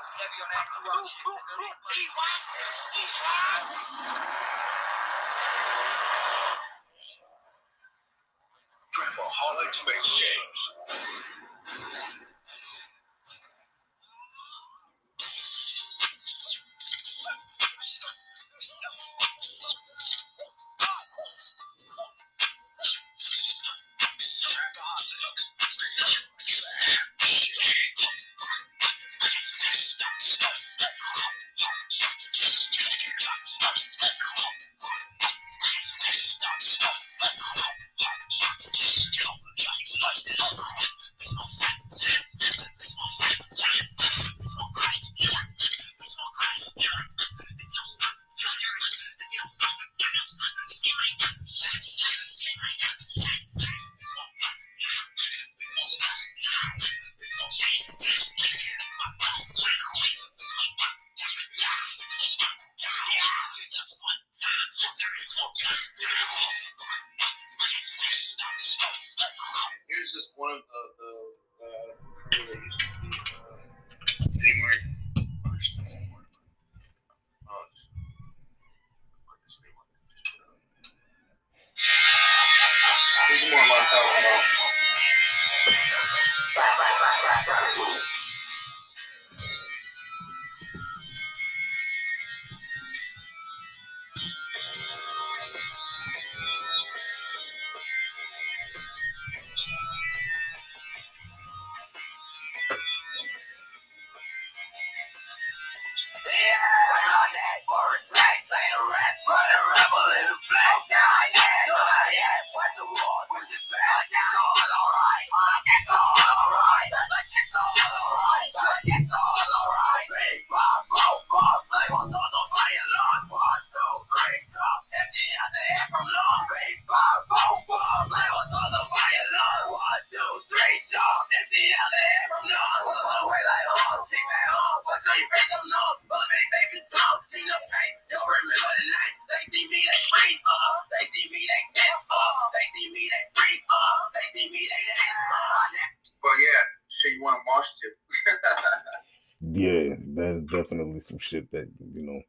Yeah, 150.17 150.33
that's 150.33 150.45
definitely 150.53 151.01
some 151.01 151.19
shit 151.19 151.51
that 151.53 151.69
you 151.93 152.03
know. 152.03 152.21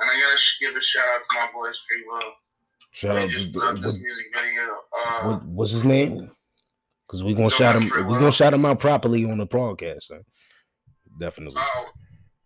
And 0.00 0.10
I 0.10 0.20
gotta 0.20 0.42
give 0.60 0.76
a 0.76 0.80
shout 0.80 1.04
out 1.14 1.22
to 1.22 1.28
my 1.34 1.48
boys 1.54 1.82
Free 1.88 2.04
Will. 2.06 2.32
Shout 2.92 3.12
They 3.12 3.24
out 3.24 3.30
just 3.30 3.48
to 3.48 3.52
put 3.54 3.62
out 3.66 3.74
what, 3.74 3.82
this 3.82 4.02
music 4.02 4.26
video. 4.34 4.62
Uh, 4.98 5.22
what, 5.22 5.44
what's 5.44 5.70
his 5.72 5.84
name? 5.84 6.30
Because 7.06 7.24
we 7.24 7.34
gonna 7.34 7.50
shout 7.50 7.76
him. 7.76 7.84
We 7.84 8.14
gonna 8.14 8.32
shout 8.32 8.52
him 8.52 8.66
out 8.66 8.80
properly 8.80 9.24
on 9.24 9.38
the 9.38 9.46
podcast. 9.46 10.04
Son. 10.04 10.22
Definitely. 11.18 11.56
oh, 11.58 11.88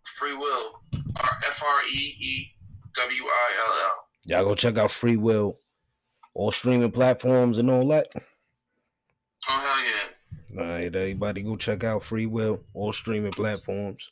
Free 0.05 0.35
Will. 0.35 0.81
F 1.19 1.63
R 1.63 1.81
E 1.93 2.15
E 2.19 2.47
W 2.95 3.23
I 3.23 3.49
L 3.67 3.73
L. 3.83 3.91
Y'all 4.27 4.49
go 4.49 4.55
check 4.55 4.77
out 4.77 4.91
Free 4.91 5.17
Will, 5.17 5.59
all 6.33 6.51
streaming 6.51 6.91
platforms 6.91 7.57
and 7.57 7.69
all 7.69 7.87
that. 7.87 8.07
Oh 8.15 8.21
hell 9.47 9.83
yeah! 9.85 10.61
All 10.61 10.69
right, 10.69 10.95
everybody 10.95 11.41
go 11.41 11.55
check 11.55 11.83
out 11.83 12.03
Free 12.03 12.27
Will, 12.27 12.63
all 12.73 12.93
streaming 12.93 13.31
platforms. 13.31 14.11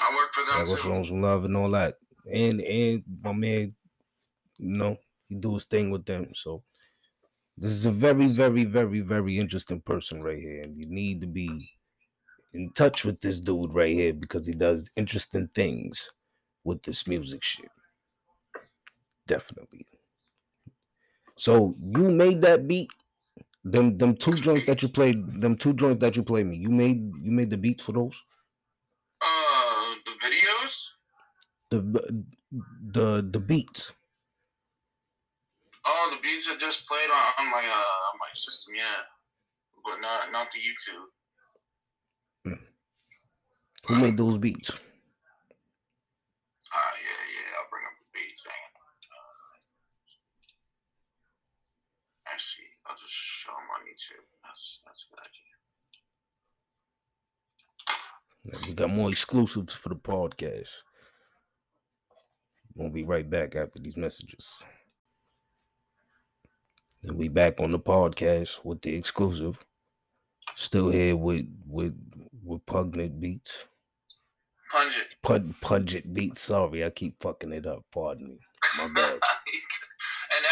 I 0.00 0.14
work 0.14 0.32
for 0.32 0.44
them 0.44 0.66
too. 0.66 0.76
show 0.76 0.94
him 0.94 1.04
some 1.04 1.22
love 1.22 1.44
and 1.44 1.56
all 1.56 1.70
that. 1.70 1.96
And 2.32 2.60
and 2.60 3.02
my 3.22 3.32
man, 3.32 3.74
you 4.58 4.76
know, 4.76 4.96
he 5.28 5.36
do 5.36 5.54
his 5.54 5.64
thing 5.64 5.90
with 5.90 6.04
them. 6.04 6.34
So 6.34 6.62
this 7.56 7.72
is 7.72 7.86
a 7.86 7.90
very, 7.90 8.28
very, 8.28 8.64
very, 8.64 9.00
very 9.00 9.38
interesting 9.38 9.80
person 9.80 10.22
right 10.22 10.38
here. 10.38 10.62
And 10.62 10.76
you 10.76 10.86
need 10.86 11.20
to 11.22 11.26
be 11.26 11.70
in 12.52 12.70
touch 12.72 13.04
with 13.04 13.20
this 13.20 13.40
dude 13.40 13.74
right 13.74 13.94
here 13.94 14.12
because 14.12 14.46
he 14.46 14.52
does 14.52 14.88
interesting 14.96 15.48
things 15.54 16.10
with 16.64 16.82
this 16.82 17.06
music 17.06 17.42
shit. 17.42 17.70
Definitely. 19.26 19.86
So 21.36 21.76
you 21.80 22.10
made 22.10 22.40
that 22.42 22.66
beat. 22.66 22.90
Them 23.64 23.98
them 23.98 24.16
two 24.16 24.34
joints 24.34 24.66
that 24.66 24.82
you 24.82 24.88
played, 24.88 25.40
them 25.40 25.56
two 25.56 25.74
joints 25.74 26.00
that 26.00 26.16
you 26.16 26.22
played 26.22 26.46
me. 26.46 26.56
You 26.56 26.70
made 26.70 27.12
you 27.22 27.30
made 27.32 27.50
the 27.50 27.58
beats 27.58 27.82
for 27.82 27.92
those? 27.92 28.18
Uh, 29.20 29.94
the 30.06 30.12
videos. 30.12 30.88
The 31.70 31.80
the 32.92 33.28
the 33.30 33.40
beats. 33.40 33.92
Oh, 35.84 36.10
the 36.14 36.20
beats 36.22 36.48
are 36.50 36.56
just 36.56 36.86
played 36.86 37.10
on, 37.10 37.44
on 37.44 37.50
my 37.50 37.60
uh 37.60 38.10
on 38.12 38.18
my 38.18 38.32
system, 38.34 38.74
yeah, 38.74 39.04
but 39.84 40.00
not 40.00 40.32
not 40.32 40.50
the 40.50 40.58
YouTube. 40.58 41.10
Who 43.86 43.94
made 43.96 44.16
those 44.16 44.38
beats? 44.38 44.70
Ah, 46.72 46.92
yeah, 47.00 47.22
yeah. 47.32 47.56
I'll 47.58 47.68
bring 47.70 47.84
up 47.84 47.96
the 48.00 48.06
beats. 48.18 48.44
Hang. 48.44 48.52
Uh, 49.08 49.36
actually, 52.32 52.68
I'll 52.86 52.96
just 52.96 53.14
show 53.14 53.52
them 53.52 53.70
on 53.74 53.86
YouTube. 53.88 54.26
That's 54.44 54.80
that's 54.84 55.04
a 55.04 55.08
good 55.14 55.22
idea. 58.60 58.68
We 58.68 58.74
got 58.74 58.90
more 58.90 59.10
exclusives 59.10 59.74
for 59.74 59.90
the 59.90 59.96
podcast. 59.96 60.84
We'll 62.74 62.90
be 62.90 63.04
right 63.04 63.28
back 63.28 63.56
after 63.56 63.78
these 63.78 63.96
messages. 63.96 64.48
And 67.02 67.16
we 67.16 67.28
back 67.28 67.60
on 67.60 67.72
the 67.72 67.78
podcast 67.78 68.64
with 68.64 68.82
the 68.82 68.94
exclusive. 68.94 69.64
Still 70.56 70.90
here 70.90 71.16
with 71.16 71.46
with 71.66 71.94
with 72.44 72.64
pungent 72.66 73.20
beats. 73.20 73.66
Pungent. 74.70 75.06
Pun, 75.22 75.54
pungent 75.60 76.12
beats. 76.12 76.40
Sorry, 76.40 76.84
I 76.84 76.90
keep 76.90 77.22
fucking 77.22 77.52
it 77.52 77.66
up. 77.66 77.84
Pardon 77.92 78.28
me. 78.28 78.38
My 78.76 78.88
bad. 78.94 79.12
and 79.12 79.20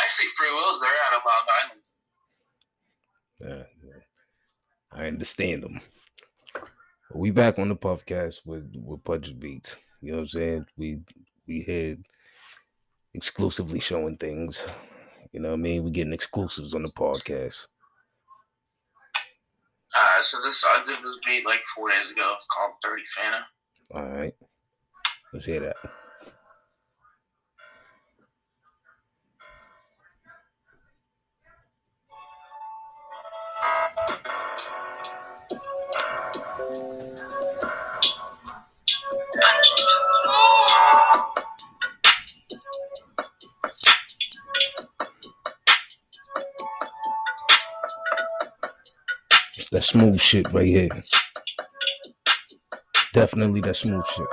actually, 0.03 0.27
Free 0.37 0.51
Will's 0.51 0.81
they're 0.81 0.91
out 0.91 1.17
of 1.17 1.23
Long 1.27 1.47
Island. 1.63 1.87
Yeah, 3.41 3.89
yeah. 3.89 4.03
I 4.93 5.07
understand 5.09 5.65
them. 5.65 5.81
We 7.15 7.31
back 7.31 7.59
on 7.59 7.69
the 7.69 7.77
podcast 7.77 8.47
with 8.47 8.73
with 8.77 9.05
Pungent 9.05 9.41
Beats. 9.41 9.77
You 10.01 10.13
know 10.13 10.19
what 10.19 10.23
I'm 10.23 10.29
saying? 10.29 10.67
We 10.77 11.01
we 11.47 11.63
had 11.63 12.03
exclusively 13.15 13.81
showing 13.81 14.17
things. 14.17 14.65
You 15.33 15.41
know 15.41 15.51
what 15.51 15.55
I 15.55 15.59
mean? 15.59 15.85
We're 15.85 15.91
getting 15.91 16.13
exclusives 16.13 16.75
on 16.75 16.83
the 16.83 16.93
podcast. 16.93 17.67
Alright, 19.97 20.25
so 20.25 20.39
this 20.43 20.65
I 20.65 20.85
did 20.85 20.97
this 21.03 21.19
beat 21.25 21.47
like 21.47 21.63
four 21.75 21.89
days 21.89 22.11
ago. 22.11 22.33
It's 22.35 22.47
called 22.47 22.73
Dirty 22.83 23.05
Fanta. 23.17 23.43
All 23.95 24.05
right. 24.05 24.35
Let's 25.33 25.47
hear 25.47 25.61
that. 25.61 25.77
That 49.73 49.83
smooth 49.85 50.21
shit 50.21 50.47
right 50.53 50.69
here. 50.69 50.89
Definitely 53.15 53.61
that 53.63 53.77
smooth 53.77 54.07
shit. 54.07 54.27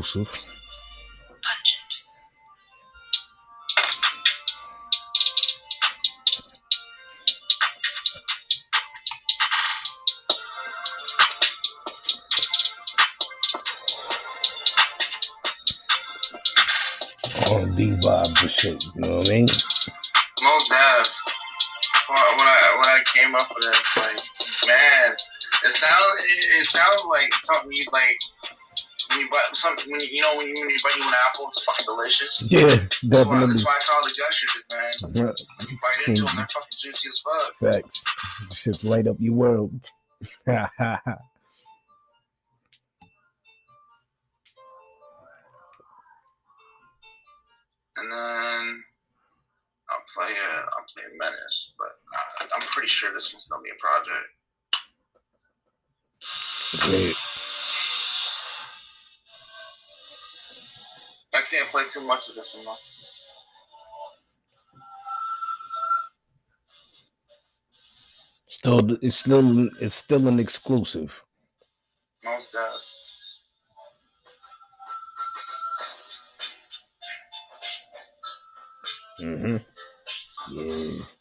Another 0.00 0.22
exclusive. 0.22 0.40
R&B 17.52 17.96
vibes 18.00 18.40
and 18.40 18.50
shit. 18.50 18.84
You 18.94 19.02
know 19.02 19.18
what 19.18 19.28
I 19.28 19.32
mean? 19.32 19.46
Most 20.42 20.70
Def. 20.70 21.16
When 22.08 22.18
I 22.18 22.76
when 22.76 22.88
I 22.88 23.02
came 23.14 23.34
up 23.34 23.48
with 23.54 23.66
it, 23.66 23.76
like, 24.00 24.66
man, 24.66 25.12
it 25.12 25.70
sounds 25.70 26.24
it, 26.24 26.60
it 26.60 26.64
sounds 26.64 27.04
like 27.10 27.32
something 27.34 27.70
you 27.72 27.84
like 27.92 28.18
when 29.20 29.26
you 29.26 29.30
buy 29.30 29.38
something 29.52 29.90
when 29.90 30.00
you, 30.00 30.08
you 30.10 30.20
know 30.22 30.36
when 30.36 30.46
you 30.48 30.54
when 30.58 30.70
you 30.70 30.76
bite 30.82 30.96
you 30.96 31.02
an 31.06 31.14
apple, 31.28 31.46
it's 31.48 31.62
fucking 31.64 31.84
delicious. 31.86 32.48
Yeah, 32.50 32.60
That's 32.66 32.78
why, 33.02 33.08
definitely. 33.10 33.46
that's 33.48 33.66
why 33.66 33.78
I 33.78 33.92
call 33.92 34.00
it 34.06 34.16
gushers, 34.18 34.64
man. 34.72 34.92
Yeah, 35.14 35.66
You 35.68 35.78
bite 35.82 36.08
into 36.08 36.22
them, 36.24 36.36
they're 36.36 36.46
fucking 36.46 36.68
juicy 36.78 37.08
as 37.08 37.18
fuck. 37.20 37.72
facts. 37.74 38.56
Shit's 38.56 38.84
light 38.84 39.06
up 39.06 39.16
your 39.18 39.34
world. 39.34 39.72
And 47.96 48.10
then 48.10 48.82
I'll 49.90 50.04
play 50.14 50.32
uh, 50.32 50.62
I'll 50.76 50.86
play 50.94 51.02
Menace, 51.18 51.74
but 51.78 51.98
I, 52.40 52.46
I'm 52.54 52.60
pretty 52.68 52.88
sure 52.88 53.12
this 53.12 53.32
one's 53.32 53.44
gonna 53.46 53.62
be 53.62 53.70
a 53.70 53.74
project. 53.80 54.28
Shit. 56.84 57.16
I 61.34 61.42
can't 61.42 61.68
play 61.68 61.84
too 61.88 62.02
much 62.02 62.28
of 62.28 62.34
this 62.34 62.54
one 62.54 62.64
though. 62.64 62.76
Still, 68.48 68.98
it's 69.00 69.16
still, 69.16 69.68
it's 69.80 69.94
still 69.94 70.28
an 70.28 70.38
exclusive. 70.38 71.22
Most 72.24 72.52
Def. 72.52 73.00
Mm-hmm. 79.22 79.56
Yeah. 80.56 81.19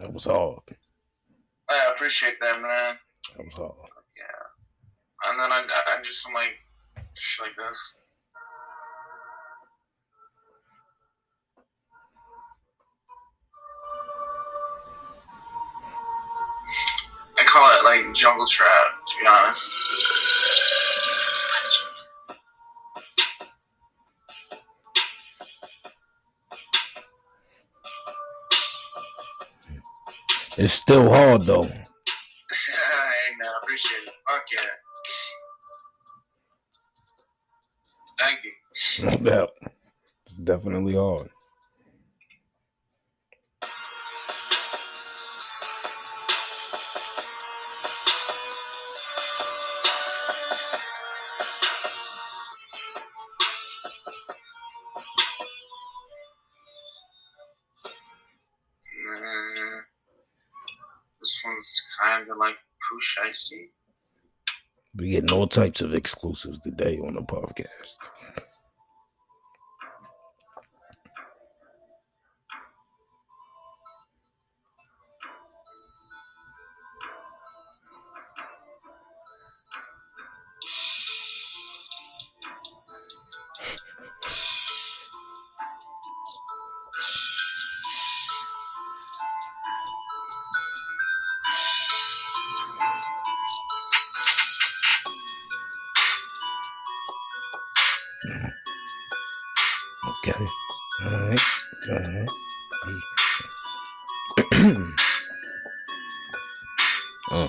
That 0.00 0.12
was 0.12 0.24
hard. 0.24 0.60
I 1.70 1.90
appreciate 1.94 2.38
that, 2.40 2.60
man. 2.60 2.98
That 3.36 3.44
was 3.44 3.54
hard. 3.54 3.72
Yeah. 4.16 5.30
And 5.30 5.40
then 5.40 5.52
I, 5.52 5.64
I 5.88 6.02
do 6.02 6.10
some 6.10 6.34
like 6.34 6.58
shit 7.14 7.46
like 7.46 7.56
this. 7.56 7.94
I 17.38 17.44
call 17.44 17.68
it 17.78 17.84
like 17.84 18.14
jungle 18.14 18.46
trap, 18.46 19.04
to 19.06 19.20
be 19.20 19.26
honest. 19.26 20.63
It's 30.56 30.74
still 30.74 31.10
hard 31.12 31.40
though. 31.40 31.62
hey 31.62 31.80
man, 33.40 33.48
I 33.48 33.58
appreciate 33.62 34.02
it. 34.02 34.10
Fuck 34.28 34.44
yeah. 34.52 34.70
Thank 38.20 38.44
you. 38.44 38.50
No 39.04 39.10
doubt. 39.16 39.50
It's 40.26 40.36
definitely 40.36 40.94
hard. 40.96 41.20
shit. 63.34 63.70
We 64.96 65.08
getting 65.10 65.32
all 65.32 65.48
types 65.48 65.80
of 65.80 65.94
exclusives 65.94 66.60
today 66.60 66.98
on 66.98 67.14
the 67.14 67.22
podcast. 67.22 67.96
Okay. 98.26 98.40
All 101.04 101.10
right. 101.28 101.40
All 101.90 101.96
right. 101.96 102.28
oh. 107.30 107.46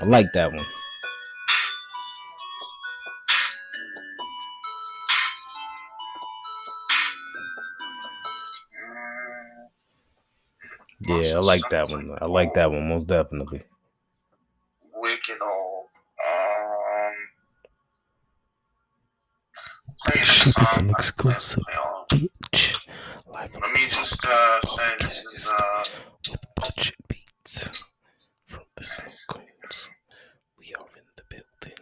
I 0.00 0.04
like 0.04 0.32
that 0.34 0.50
one. 0.50 0.58
Yeah, 11.00 11.36
I 11.36 11.40
like 11.40 11.62
that 11.70 11.90
one. 11.90 12.16
I 12.20 12.26
like 12.26 12.52
that 12.54 12.70
one 12.70 12.88
most 12.88 13.06
definitely. 13.06 13.62
Is 20.62 20.76
an 20.76 20.90
exclusive. 20.90 21.64
Bitch. 22.10 22.86
Live 23.34 23.54
Let 23.60 23.72
me 23.72 23.86
just 23.88 24.24
uh, 24.26 24.60
say 24.60 24.88
this 25.00 25.24
is 25.24 25.52
uh, 25.52 25.82
with 26.30 26.40
budget 26.54 26.94
beats 27.08 27.84
from 28.46 28.62
the 28.76 28.82
Cones. 29.28 29.90
We 30.58 30.72
are 30.78 30.86
in 30.96 31.02
the 31.16 31.22
building. 31.28 31.78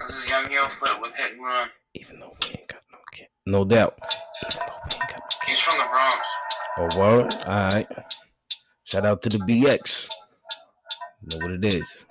this 0.00 0.24
is 0.24 0.30
Young 0.30 0.50
Yo 0.50 0.62
Flip 0.62 0.98
with 1.02 1.14
Hit 1.14 1.32
and 1.32 1.42
Run. 1.42 1.68
Even 1.94 2.18
though 2.20 2.32
we 2.42 2.48
ain't 2.50 2.68
got 2.68 2.82
no 2.90 2.98
kid. 3.12 3.28
No 3.44 3.64
doubt. 3.64 3.98
Even 4.44 4.66
though 4.66 4.74
we 4.84 4.94
ain't 4.94 5.10
got 5.10 5.20
no 5.20 5.46
He's 5.46 5.60
from 5.60 5.78
the 5.78 5.86
Bronx. 5.90 6.28
Oh, 6.78 6.98
word? 6.98 7.34
Alright. 7.46 7.88
Shout 8.84 9.04
out 9.04 9.20
to 9.22 9.28
the 9.28 9.38
BX. 9.38 10.08
Know 11.22 11.46
what 11.46 11.50
it 11.52 11.74
is. 11.74 12.04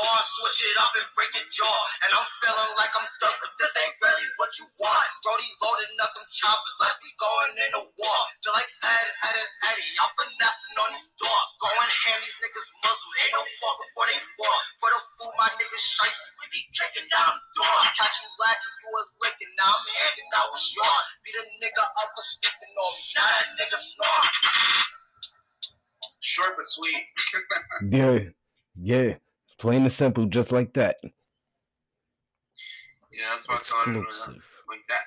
Break 0.00 0.24
switch 0.24 0.64
it 0.64 0.76
up 0.80 0.92
and 0.96 1.08
break 1.12 1.32
your 1.36 1.48
jaw. 1.52 1.78
And 2.04 2.10
I'm 2.16 2.28
feeling 2.40 2.72
like 2.80 2.92
I'm 2.96 3.08
done, 3.20 3.36
but 3.44 3.52
this 3.60 3.72
ain't 3.76 3.96
really 4.00 4.28
what 4.40 4.50
you 4.56 4.66
want. 4.80 5.08
Brody 5.20 5.48
loading 5.60 5.94
up 6.00 6.12
them 6.16 6.28
choppers 6.32 6.76
like 6.80 6.96
we 7.04 7.10
going 7.20 7.52
in 7.60 7.70
a 7.76 7.82
war. 7.84 8.20
Feel 8.40 8.56
like 8.56 8.70
Ed, 8.80 9.08
Ed, 9.28 9.36
and 9.36 9.52
Eddie, 9.68 9.92
I'm 10.00 10.12
finessing 10.16 10.76
on 10.80 10.90
these 10.96 11.10
dogs. 11.20 11.52
Going 11.60 11.92
hand, 12.08 12.20
these 12.24 12.38
niggas 12.40 12.68
Muslim, 12.80 13.12
ain't 13.20 13.34
no 13.36 13.42
fuck 13.60 13.76
before 13.76 14.06
they 14.08 14.20
fall. 14.40 14.60
For 14.80 14.88
the 14.88 15.00
food, 15.20 15.34
my 15.36 15.48
niggas 15.60 15.84
shiesty, 15.84 16.30
we 16.40 16.44
be 16.48 16.62
kicking 16.72 17.08
down 17.12 17.36
them 17.36 17.40
doors. 17.60 17.88
Catch 18.00 18.16
you 18.24 18.30
lacking, 18.40 18.76
you 18.80 18.88
was 18.96 19.08
licking, 19.20 19.52
now 19.60 19.68
I'm 19.68 19.84
handing 20.00 20.30
out 20.40 20.48
what's 20.48 20.68
yours. 20.72 21.04
Beat 21.24 21.36
a 21.36 21.44
nigga 21.60 21.84
up 21.84 22.08
for 22.16 22.24
sleeping 22.24 22.72
on 22.72 22.92
me, 22.96 23.04
now 23.20 23.28
that 23.28 23.46
nigga 23.60 23.78
snore. 23.78 24.24
Short 26.20 26.52
but 26.56 26.68
sweet. 26.68 27.04
Yeah. 27.80 28.18
Yeah. 28.76 29.14
Plain 29.60 29.82
and 29.82 29.92
simple, 29.92 30.24
just 30.24 30.52
like 30.52 30.72
that. 30.72 30.96
Yeah, 33.12 33.28
that's 33.30 33.46
what 33.46 33.58
I 33.58 33.60
thought. 33.60 33.88
it 33.94 33.98
was. 33.98 34.06
Exclusive. 34.08 34.50
Like 34.70 34.80
that. 34.88 35.02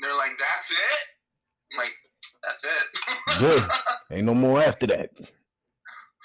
They're 0.00 0.16
like, 0.16 0.32
that's 0.38 0.70
it? 0.72 0.78
I'm 1.72 1.78
like, 1.78 1.92
that's 2.42 2.64
it. 2.64 2.98
Yeah. 3.40 3.68
Ain't 4.16 4.26
no 4.26 4.34
more 4.34 4.60
after 4.60 4.88
that. 4.88 5.10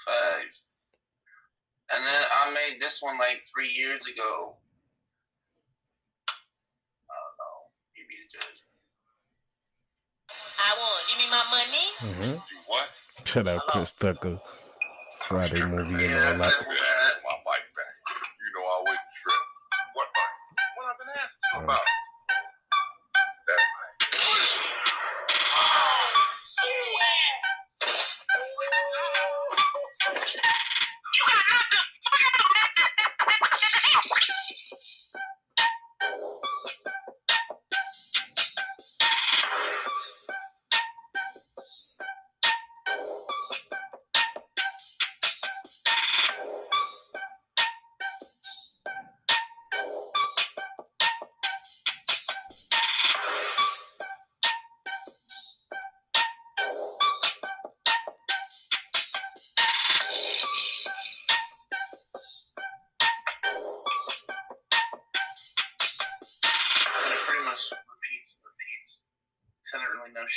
Facts. 0.04 0.74
And 1.94 2.04
then 2.04 2.22
I 2.44 2.50
made 2.52 2.80
this 2.80 3.00
one 3.00 3.16
like 3.18 3.42
three 3.54 3.68
years 3.68 4.06
ago. 4.06 4.56
I 6.28 7.14
don't 7.14 7.36
know. 7.38 7.56
You 7.94 8.02
be 8.08 8.16
the 8.26 8.38
judge. 8.38 8.60
I 10.58 10.74
want. 10.76 11.06
Give 11.08 11.18
me 11.18 11.30
my 11.30 11.44
money. 11.48 11.86
Mm-hmm. 12.12 12.38
What? 12.66 12.88
Shout 13.24 13.46
out 13.46 13.62
Chris 13.68 13.92
Tucker. 13.92 14.38
Friday 15.22 15.62
movie 15.66 15.92
and 15.94 16.00
Yeah, 16.00 16.18
all 16.18 16.34
that's 16.34 16.40
that. 16.40 16.62
it, 16.62 16.68
man. 16.68 16.76
My 17.26 17.36
mic 17.42 17.64
back. 17.74 17.94
You 18.38 18.48
know 18.54 18.64
I 18.64 18.72
always 18.78 18.98
trip. 19.22 19.42
What 19.94 20.06
mic? 20.14 20.30
What 20.78 20.86
I've 20.88 20.98
been 20.98 21.10
asking 21.10 21.37
you 21.37 21.37
about? 21.56 21.80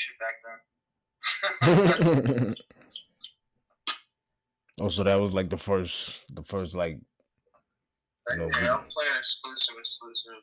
Shit 0.01 0.15
back 0.19 0.35
then. 1.61 2.55
oh, 4.81 4.89
so 4.89 5.03
that 5.03 5.19
was 5.19 5.33
like 5.33 5.49
the 5.49 5.57
first, 5.57 6.23
the 6.33 6.43
first 6.43 6.75
like, 6.75 6.99
Like, 8.29 8.37
No, 8.39 8.45
yeah, 8.45 8.61
we- 8.61 8.69
I'm 8.69 8.83
playing 8.83 9.11
exclusive, 9.19 9.75
exclusive. 9.79 10.33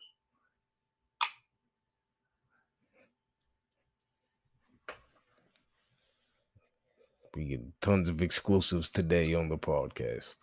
we 7.35 7.44
get 7.44 7.81
tons 7.81 8.09
of 8.09 8.23
exclusives 8.23 8.90
today 8.90 9.35
on 9.35 9.49
the 9.49 9.59
podcast. 9.59 10.37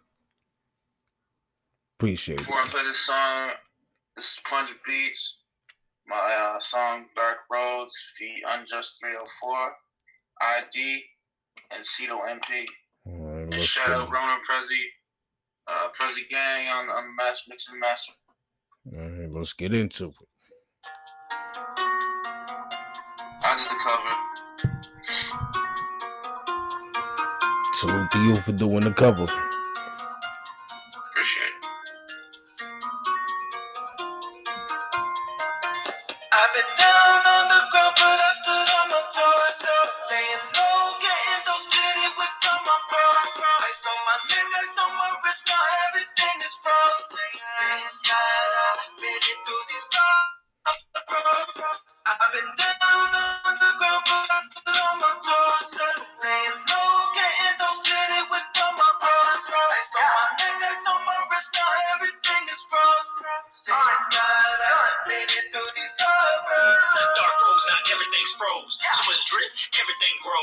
Appreciate 1.97 2.35
it. 2.41 2.45
Before 2.45 2.61
I 2.61 2.67
play 2.67 2.83
this 2.83 2.97
song, 2.99 3.51
this 4.15 4.33
is 4.33 4.39
Punch 4.45 4.73
Beats. 4.85 5.39
My 6.07 6.53
uh, 6.55 6.59
song 6.59 7.05
Dark 7.15 7.37
Roads, 7.51 7.93
feat 8.17 8.43
Unjust 8.47 8.99
304, 9.01 9.71
ID, 10.41 11.03
and 11.71 11.83
Cedo 11.83 12.19
MP. 12.27 12.67
Right, 13.05 13.53
And 13.53 13.61
shout 13.61 13.89
out 13.89 14.11
Ronan 14.11 14.39
Prezi, 14.47 14.83
uh, 15.67 15.87
Prezi 15.99 16.29
Gang 16.29 16.67
on, 16.67 16.89
on 16.89 17.03
the 17.05 17.13
mass 17.23 17.43
mix 17.49 17.69
and 17.69 17.79
master. 17.79 18.13
All 18.93 18.99
right, 19.01 19.31
let's 19.31 19.53
get 19.53 19.73
into 19.73 20.09
it. 20.09 20.15
I 23.43 23.57
did 23.57 23.65
the 23.65 23.75
cover. 23.83 24.11
Salute 27.73 28.11
to 28.11 28.19
you 28.23 28.35
for 28.35 28.51
doing 28.51 28.81
the 28.81 28.93
cover. 28.93 29.25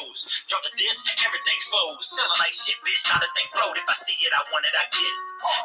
Grows. 0.02 0.20
Drop 0.50 0.62
the 0.66 0.74
disc, 0.74 1.06
everything 1.22 1.58
slows. 1.62 2.02
Selling 2.02 2.40
like 2.42 2.52
shit, 2.54 2.78
bitch, 2.82 3.02
not 3.14 3.22
a 3.22 3.28
thing 3.38 3.48
float. 3.54 3.78
If 3.78 3.86
I 3.86 3.94
see 3.94 4.16
it, 4.18 4.32
I 4.34 4.42
want 4.50 4.66
it, 4.66 4.74
I 4.74 4.84
get 4.90 5.06
it. 5.06 5.18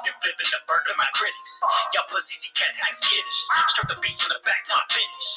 Been 0.06 0.17
flipping 0.21 0.50
the 0.54 0.62
bird 0.69 0.86
of 0.89 0.97
my 0.97 1.10
critics. 1.17 1.54
Y'all 1.93 2.08
pussies, 2.10 2.41
he 2.45 2.52
can't 2.54 2.73
hang 2.78 2.95
skittish. 2.97 3.39
Struck 3.73 3.89
the 3.89 3.97
beat 4.02 4.17
from 4.21 4.34
the 4.34 4.41
back, 4.45 4.62
not 4.69 4.86
finish. 4.93 5.30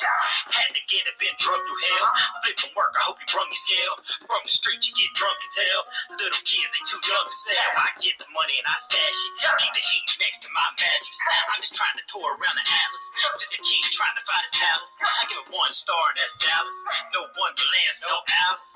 Had 0.52 0.70
to 0.76 0.82
get 0.88 1.04
it, 1.08 1.16
been 1.16 1.34
drugged 1.40 1.64
through 1.64 1.80
hell. 1.92 2.06
Flipping 2.44 2.72
work, 2.76 2.92
I 2.96 3.02
hope 3.08 3.18
you 3.20 3.28
brung 3.32 3.48
your 3.48 3.60
scale. 3.60 3.94
From 4.28 4.42
the 4.44 4.52
street, 4.52 4.80
you 4.84 4.92
get 4.92 5.10
drunk 5.16 5.36
and 5.40 5.52
tell. 5.52 5.80
Little 6.20 6.42
kids, 6.44 6.70
they 6.72 6.82
too 6.88 7.00
young 7.08 7.26
to 7.26 7.36
sell. 7.36 7.70
I 7.80 7.88
get 8.00 8.16
the 8.20 8.28
money 8.32 8.56
and 8.60 8.68
I 8.68 8.76
stash 8.80 9.16
it. 9.16 9.32
Keep 9.60 9.72
the 9.76 9.84
heat 9.84 10.06
next 10.20 10.40
to 10.44 10.48
my 10.52 10.68
mattress. 10.76 11.20
I'm 11.52 11.60
just 11.60 11.76
trying 11.76 11.96
to 12.00 12.04
tour 12.08 12.28
around 12.36 12.56
the 12.56 12.66
atlas. 12.66 13.06
Just 13.36 13.56
a 13.56 13.60
king 13.60 13.82
trying 13.92 14.16
to 14.16 14.24
find 14.24 14.42
his 14.46 14.54
palace. 14.56 14.94
I 15.04 15.22
give 15.28 15.40
it 15.40 15.48
one 15.52 15.72
star, 15.72 16.04
that's 16.16 16.34
Dallas. 16.40 16.78
No 17.14 17.22
one 17.40 17.54
Lance, 17.56 18.00
no 18.08 18.16
Alice. 18.24 18.72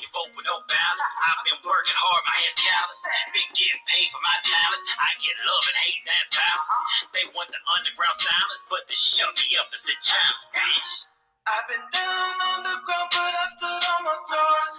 You 0.00 0.08
vote 0.12 0.32
with 0.36 0.46
no 0.48 0.58
balance? 0.68 1.14
I've 1.28 1.42
been 1.48 1.60
working 1.64 1.98
hard, 1.98 2.22
my 2.28 2.36
hands 2.40 2.56
callous. 2.58 3.02
Been 3.36 3.50
getting 3.56 3.84
paid 3.88 4.08
for 4.12 4.22
my 4.24 4.36
talents. 4.44 4.84
I 5.00 5.10
get 5.20 5.36
love 5.44 5.64
and 5.68 5.78
hate, 5.84 6.02
that's 6.08 6.30
balance. 6.34 6.80
They 7.12 7.24
want 7.36 7.48
the 7.52 7.60
underground 7.76 8.16
silence, 8.16 8.62
but 8.72 8.84
they 8.88 8.96
shut 8.98 9.32
me 9.36 9.56
up 9.60 9.68
as 9.72 9.84
a 9.88 9.96
child, 10.04 10.38
bitch. 10.56 10.90
I've 11.46 11.66
been 11.68 11.84
down 11.92 12.34
on 12.40 12.60
the 12.64 12.76
ground, 12.88 13.10
but 13.12 13.32
I 13.36 13.46
stood 13.58 13.84
on 13.84 14.00
my 14.08 14.16
toes. 14.24 14.72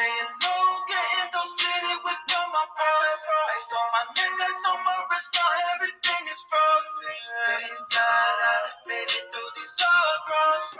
Laying 0.00 0.32
low, 0.44 0.66
getting 0.88 1.28
those 1.32 1.52
pity 1.60 1.94
with 2.04 2.22
all 2.40 2.48
my 2.56 2.66
bros. 2.72 3.20
Ice 3.56 3.70
on 3.76 3.88
my 3.94 4.04
neck, 4.16 4.34
ice 4.40 4.64
on 4.72 4.80
my 4.84 4.98
wrist, 5.12 5.30
now 5.36 5.50
everything 5.76 6.24
is 6.28 6.40
frozen. 6.48 7.16
Thanks 7.52 7.84
God 7.92 8.36
I 8.48 8.56
made 8.88 9.10
it 9.12 9.26
through 9.30 9.50
these 9.60 9.74
dark 9.78 10.22
roads. 10.28 10.70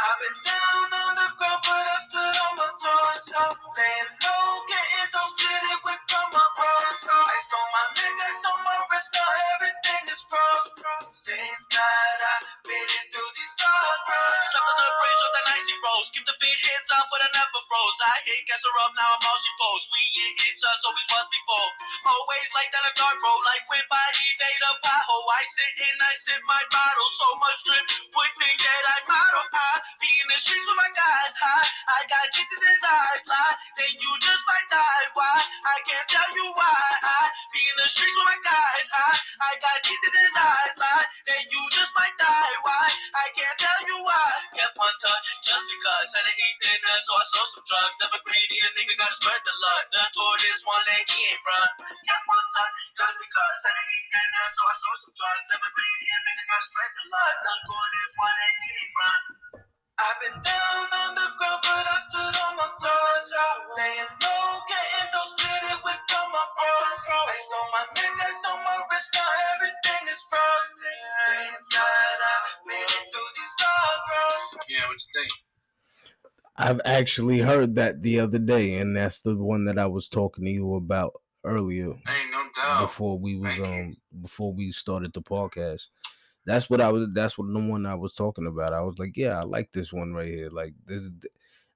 I've 0.00 0.18
been 0.22 0.38
down 0.48 0.88
on 0.96 1.12
the 1.20 1.28
ground, 1.38 1.62
but 1.64 1.85
toes. 3.58 3.78
Laying 3.78 4.12
low, 4.24 4.48
getting 4.68 5.10
those 5.12 5.34
pity 5.40 5.74
with 5.84 6.02
all 6.16 6.28
my 6.32 6.46
on 7.56 7.66
my 7.74 7.86
on 8.52 8.60
my 8.64 8.76
wrist, 8.90 9.10
now 9.14 9.30
everything 9.56 10.04
is. 10.12 10.22
Thanks 11.24 11.66
God 11.68 12.20
icy 15.54 15.76
rose. 15.82 16.10
Keep 16.14 16.26
the 16.26 16.36
beat 16.42 16.60
heads 16.66 16.90
up, 16.96 17.06
but 17.10 17.20
I 17.22 17.28
never 17.34 17.60
froze. 17.68 17.98
I 18.04 18.16
gas 18.48 18.62
her 18.66 18.74
up, 18.84 18.92
now 18.98 19.10
I'm 19.14 19.24
all 19.26 19.38
she 19.38 19.52
pose. 19.60 19.84
We 19.92 20.02
hit 20.18 20.34
hits 20.46 20.62
us, 20.66 20.80
always 20.86 21.08
was 21.12 21.26
before. 21.30 21.68
Always 22.06 22.48
like 22.56 22.70
down 22.74 22.86
a 22.88 22.94
dark 22.98 23.18
road, 23.22 23.42
like 23.46 23.64
when 23.70 23.84
by 23.90 24.06
evade 24.14 24.62
a 24.66 24.72
pothole. 24.82 25.28
I 25.32 25.42
sit 25.46 25.72
and 25.86 25.98
I 26.02 26.12
sip 26.16 26.42
my 26.48 26.62
bottle. 26.72 27.08
So 27.14 27.28
much 27.38 27.58
drip, 27.66 27.84
would 28.16 28.32
think 28.38 28.58
that 28.62 28.84
I 28.90 28.98
model. 29.08 29.44
I 29.52 29.70
be 30.00 30.10
in 30.10 30.26
the 30.30 30.38
streets 30.38 30.66
with 30.66 30.78
my 30.78 30.90
guys 30.92 31.34
high. 31.40 31.68
I 31.90 32.00
got 32.08 32.26
Jesus 32.34 32.62
his 32.62 32.82
eyes. 32.86 33.24
Then 33.78 33.92
you 33.98 34.10
just 34.22 34.42
might 34.48 34.68
die. 34.70 35.04
Why? 35.14 35.36
I 35.66 35.78
can't 35.86 36.08
tell 36.08 36.30
you 36.36 36.46
why. 36.54 36.80
I 37.04 37.20
be 37.52 37.60
in 37.62 37.76
the 37.82 37.88
streets 37.88 38.14
with 38.16 38.28
my 38.28 38.40
guys 38.44 38.86
high. 38.92 39.18
I 39.44 39.50
got 39.60 39.78
Jesus 39.84 40.14
his 40.14 40.36
eyes. 40.38 40.74
Then 41.26 41.42
you 41.52 41.62
just 41.72 41.92
might 41.98 42.14
die. 42.18 42.54
Why? 42.64 42.86
I 43.16 43.26
can't 43.36 43.58
tell 43.58 43.80
you 43.88 43.98
why. 44.04 44.28
Kept 44.56 44.74
one 44.78 44.96
touch 45.02 45.26
just 45.44 45.66
because 45.68 46.08
had 46.16 46.24
to 46.24 46.34
eat 46.34 46.56
dinner, 46.62 46.96
so 47.02 47.12
I 47.16 47.24
sold 47.28 47.48
some 47.52 47.66
drugs. 47.68 47.96
Never 48.00 48.20
greedy, 48.24 48.56
a 48.62 48.68
nigga 48.72 48.94
gotta 48.96 49.16
spread 49.16 49.40
the 49.44 49.54
love. 49.60 49.84
Done 49.92 50.10
toward 50.16 50.38
this 50.40 50.60
one 50.64 50.86
and 50.86 51.04
he 51.10 51.18
ain't 51.28 51.42
run. 51.44 51.70
Kept 51.82 52.24
one 52.28 52.46
touch 52.56 52.76
just 52.96 53.16
because 53.20 53.58
had 53.66 53.76
to 53.76 53.84
eat 53.84 54.06
dinner, 54.12 54.44
so 54.52 54.60
I 54.64 54.74
sold 54.76 54.98
some 55.04 55.14
drugs. 55.16 55.44
Never 55.52 55.70
greedy, 55.74 56.06
a 56.08 56.18
nigga 56.24 56.44
gotta 56.46 56.66
spread 56.70 56.92
the 56.96 57.04
love. 57.12 57.34
Done 57.44 57.62
toward 57.66 57.90
this 57.92 58.12
one 58.16 58.36
and 58.36 58.56
he 58.56 58.68
ain't 58.76 58.94
run. 58.96 59.22
I've 59.96 60.18
been 60.20 60.36
down 60.44 60.82
on 60.92 61.10
the 61.16 61.28
ground, 61.40 61.60
but 61.64 61.86
I 61.88 61.96
stood 62.04 62.36
on 62.36 62.52
my 62.60 62.68
toes. 62.76 63.24
Laying 63.80 64.12
low, 64.20 64.48
getting 64.68 65.08
those 65.12 65.32
pity 65.40 65.72
with 65.84 66.02
all 66.16 66.28
my 66.36 66.46
bros. 66.52 66.92
Ice 67.32 67.50
on 67.56 67.66
my 67.72 67.84
neck, 67.96 68.12
ice 68.20 68.44
on 68.52 68.58
my 68.64 68.76
wrist, 68.90 69.10
now 69.16 69.28
everything 69.56 70.02
is 70.12 70.20
frozen. 70.28 71.00
Thanks 71.32 71.64
God 71.72 71.80
I 71.80 72.36
made 72.68 72.84
it 72.92 73.04
through 73.08 73.30
these 73.36 73.54
dark 73.56 74.00
roads. 74.12 74.68
Yeah, 74.68 74.84
what 74.86 75.00
you 75.00 75.10
think? 75.16 75.32
I've 76.58 76.80
actually 76.84 77.38
heard 77.40 77.74
that 77.76 78.02
the 78.02 78.20
other 78.20 78.38
day, 78.38 78.74
and 78.76 78.96
that's 78.96 79.20
the 79.20 79.36
one 79.36 79.64
that 79.66 79.78
I 79.78 79.86
was 79.86 80.08
talking 80.08 80.44
to 80.44 80.50
you 80.50 80.74
about 80.74 81.20
earlier 81.44 81.88
Ain't 81.90 82.30
no 82.32 82.42
doubt. 82.54 82.80
before 82.82 83.18
we 83.18 83.36
was 83.36 83.52
Thank 83.54 83.64
you. 83.66 83.72
um 83.72 83.96
before 84.22 84.52
we 84.52 84.72
started 84.72 85.12
the 85.12 85.22
podcast. 85.22 85.88
That's 86.46 86.70
what 86.70 86.80
I 86.80 86.90
was. 86.90 87.08
That's 87.12 87.36
what 87.36 87.52
the 87.52 87.58
one 87.58 87.84
I 87.86 87.96
was 87.96 88.14
talking 88.14 88.46
about. 88.46 88.72
I 88.72 88.80
was 88.80 88.98
like, 88.98 89.16
yeah, 89.16 89.40
I 89.40 89.42
like 89.42 89.72
this 89.72 89.92
one 89.92 90.14
right 90.14 90.28
here. 90.28 90.48
Like 90.48 90.74
this 90.86 91.02
is, 91.02 91.12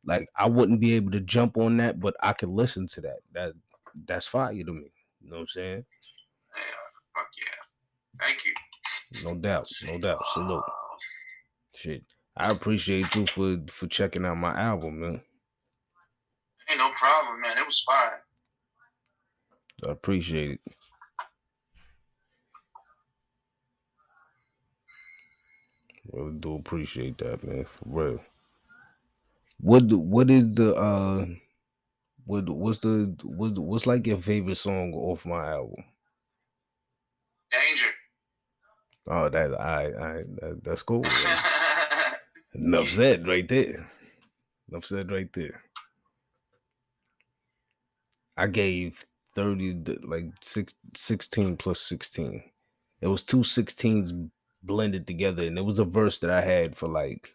like 0.05 0.29
I 0.37 0.49
wouldn't 0.49 0.81
be 0.81 0.95
able 0.95 1.11
to 1.11 1.21
jump 1.21 1.57
on 1.57 1.77
that, 1.79 1.99
but 1.99 2.15
I 2.23 2.33
could 2.33 2.51
listen 2.51 2.87
to 2.89 3.01
that. 3.03 3.19
That 3.33 3.53
that's 4.07 4.29
fire 4.29 4.53
to 4.53 4.73
me. 4.73 4.93
You 5.21 5.31
know 5.31 5.37
what 5.37 5.43
I'm 5.43 5.49
saying? 5.49 5.85
Yeah, 6.57 6.63
fuck 7.15 7.29
yeah. 7.37 8.25
Thank 8.25 8.45
you. 8.45 8.55
No 9.25 9.35
doubt, 9.35 9.69
no 9.89 9.99
doubt. 9.99 10.25
Salute. 10.29 10.63
Shit, 11.75 12.05
I 12.37 12.51
appreciate 12.51 13.13
you 13.17 13.27
for 13.27 13.59
for 13.69 13.89
checking 13.89 14.25
out 14.25 14.37
my 14.37 14.55
album, 14.59 15.01
man. 15.01 15.21
Ain't 16.71 16.79
no 16.79 16.93
problem, 16.93 17.41
man. 17.41 17.59
It 17.59 17.67
was 17.67 17.81
fire. 17.81 18.23
I 19.85 19.91
appreciate 19.91 20.53
it. 20.53 20.61
Really 26.13 26.33
do 26.39 26.57
appreciate 26.57 27.19
that, 27.19 27.43
man. 27.45 27.65
For 27.65 27.85
real. 27.87 28.21
What 29.61 29.89
do- 29.89 29.99
what 29.99 30.31
is 30.31 30.53
the 30.55 30.75
uh 30.75 31.27
what 32.25 32.49
what's 32.49 32.79
the 32.79 33.15
what's 33.23 33.59
what's 33.59 33.87
like 33.87 34.07
your 34.07 34.19
favorite 34.19 34.57
song 34.57 34.93
off 34.95 35.25
my 35.27 35.51
album? 35.51 35.85
Danger. 37.53 37.91
Oh, 39.07 39.29
that 39.29 39.61
I 39.61 39.87
I 39.87 40.13
that, 40.41 40.61
that's 40.65 40.83
cool. 40.83 41.05
Enough 42.55 42.89
said 42.89 43.27
right 43.27 43.47
there. 43.47 43.91
Enough 44.71 44.85
said 44.85 45.11
right 45.11 45.33
there. 45.33 45.63
I 48.37 48.47
gave 48.47 49.05
30 49.35 49.99
like 50.03 50.33
six, 50.41 50.75
16 50.97 51.57
plus 51.57 51.81
16. 51.81 52.43
It 53.01 53.07
was 53.07 53.23
two 53.23 53.43
16s 53.43 54.31
blended 54.63 55.07
together 55.07 55.45
and 55.45 55.59
it 55.59 55.65
was 55.65 55.79
a 55.79 55.85
verse 55.85 56.19
that 56.21 56.31
I 56.31 56.43
had 56.43 56.77
for 56.77 56.89
like 56.89 57.35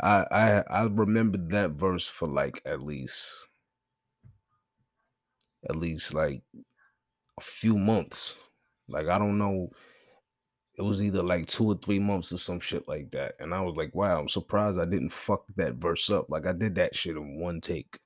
I 0.00 0.26
I 0.30 0.64
I 0.70 0.82
remembered 0.84 1.50
that 1.50 1.72
verse 1.72 2.06
for 2.06 2.28
like 2.28 2.60
at 2.66 2.82
least 2.82 3.22
at 5.68 5.76
least 5.76 6.14
like 6.14 6.42
a 7.38 7.42
few 7.42 7.78
months. 7.78 8.36
Like 8.88 9.08
I 9.08 9.18
don't 9.18 9.38
know 9.38 9.70
it 10.78 10.82
was 10.82 11.00
either 11.00 11.22
like 11.22 11.46
two 11.46 11.66
or 11.66 11.76
three 11.76 11.98
months 11.98 12.32
or 12.32 12.38
some 12.38 12.60
shit 12.60 12.86
like 12.86 13.10
that. 13.12 13.34
And 13.40 13.54
I 13.54 13.62
was 13.62 13.76
like, 13.76 13.94
wow, 13.94 14.20
I'm 14.20 14.28
surprised 14.28 14.78
I 14.78 14.84
didn't 14.84 15.12
fuck 15.12 15.44
that 15.56 15.74
verse 15.76 16.10
up. 16.10 16.28
Like 16.28 16.46
I 16.46 16.52
did 16.52 16.74
that 16.76 16.94
shit 16.94 17.16
in 17.16 17.40
one 17.40 17.60
take. 17.62 17.98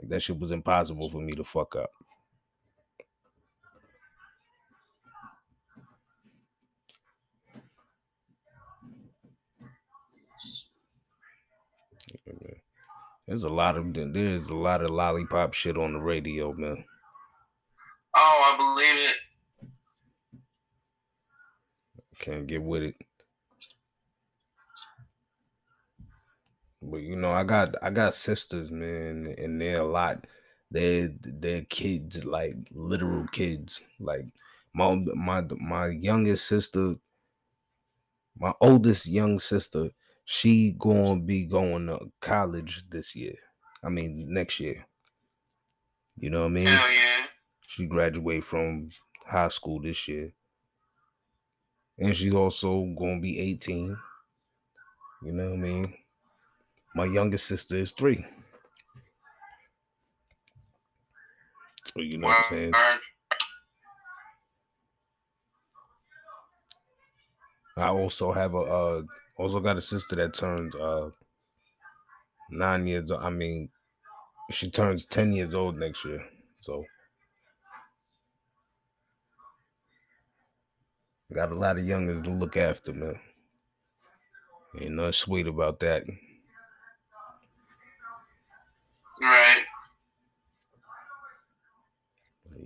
Like 0.00 0.10
that 0.10 0.22
shit 0.22 0.38
was 0.38 0.50
impossible 0.50 1.10
for 1.10 1.18
me 1.22 1.32
to 1.32 1.44
fuck 1.44 1.76
up. 1.76 1.90
There's 13.28 13.44
a 13.44 13.48
lot 13.50 13.76
of 13.76 13.92
there's 13.92 14.48
a 14.48 14.54
lot 14.54 14.82
of 14.82 14.88
lollipop 14.88 15.52
shit 15.52 15.76
on 15.76 15.92
the 15.92 15.98
radio, 15.98 16.50
man. 16.54 16.82
Oh, 18.16 18.42
I 18.44 18.56
believe 18.56 19.10
it. 19.10 19.16
Can't 22.18 22.46
get 22.46 22.62
with 22.62 22.82
it. 22.84 22.96
But 26.80 27.02
you 27.02 27.16
know, 27.16 27.32
I 27.32 27.44
got 27.44 27.74
I 27.82 27.90
got 27.90 28.14
sisters, 28.14 28.70
man, 28.70 29.34
and 29.36 29.60
they're 29.60 29.82
a 29.82 29.86
lot. 29.86 30.26
They're 30.70 31.10
they're 31.20 31.62
kids, 31.62 32.24
like 32.24 32.56
literal 32.72 33.26
kids. 33.28 33.82
Like 34.00 34.24
my 34.72 34.94
my 35.14 35.44
my 35.60 35.88
youngest 35.88 36.46
sister 36.46 36.94
my 38.38 38.52
oldest 38.60 39.06
young 39.06 39.38
sister, 39.38 39.90
she 40.30 40.72
gonna 40.78 41.18
be 41.18 41.46
going 41.46 41.86
to 41.86 42.12
college 42.20 42.84
this 42.90 43.16
year. 43.16 43.34
I 43.82 43.88
mean 43.88 44.26
next 44.28 44.60
year. 44.60 44.84
You 46.18 46.28
know 46.28 46.40
what 46.40 46.48
I 46.48 46.50
mean? 46.50 46.66
Hell 46.66 46.92
yeah. 46.92 47.26
She 47.66 47.86
graduated 47.86 48.44
from 48.44 48.90
high 49.26 49.48
school 49.48 49.80
this 49.80 50.06
year. 50.06 50.28
And 51.96 52.14
she's 52.14 52.34
also 52.34 52.84
gonna 52.98 53.20
be 53.20 53.38
18. 53.38 53.96
You 55.22 55.32
know 55.32 55.46
what 55.48 55.54
I 55.54 55.56
mean? 55.56 55.94
My 56.94 57.06
youngest 57.06 57.46
sister 57.46 57.78
is 57.78 57.92
three. 57.92 58.22
So 61.84 62.02
you 62.02 62.18
know 62.18 62.26
what 62.26 62.36
I'm 62.36 62.44
saying? 62.50 62.72
Word. 62.72 63.00
I 67.78 67.88
also 67.88 68.32
have 68.32 68.54
a 68.54 68.58
uh 68.58 69.02
also 69.36 69.60
got 69.60 69.76
a 69.76 69.80
sister 69.80 70.16
that 70.16 70.34
turns 70.34 70.74
uh 70.74 71.10
nine 72.50 72.86
years 72.86 73.10
I 73.10 73.30
mean 73.30 73.70
she 74.50 74.70
turns 74.70 75.06
ten 75.06 75.32
years 75.32 75.54
old 75.54 75.78
next 75.78 76.04
year. 76.04 76.24
So 76.60 76.84
got 81.32 81.50
a 81.52 81.54
lot 81.54 81.78
of 81.78 81.86
youngers 81.86 82.22
to 82.22 82.28
look 82.30 82.56
after, 82.58 82.92
man. 82.92 83.18
Ain't 84.80 84.92
nothing 84.94 85.12
sweet 85.12 85.46
about 85.46 85.78
that. 85.80 86.04
Right. 89.20 89.64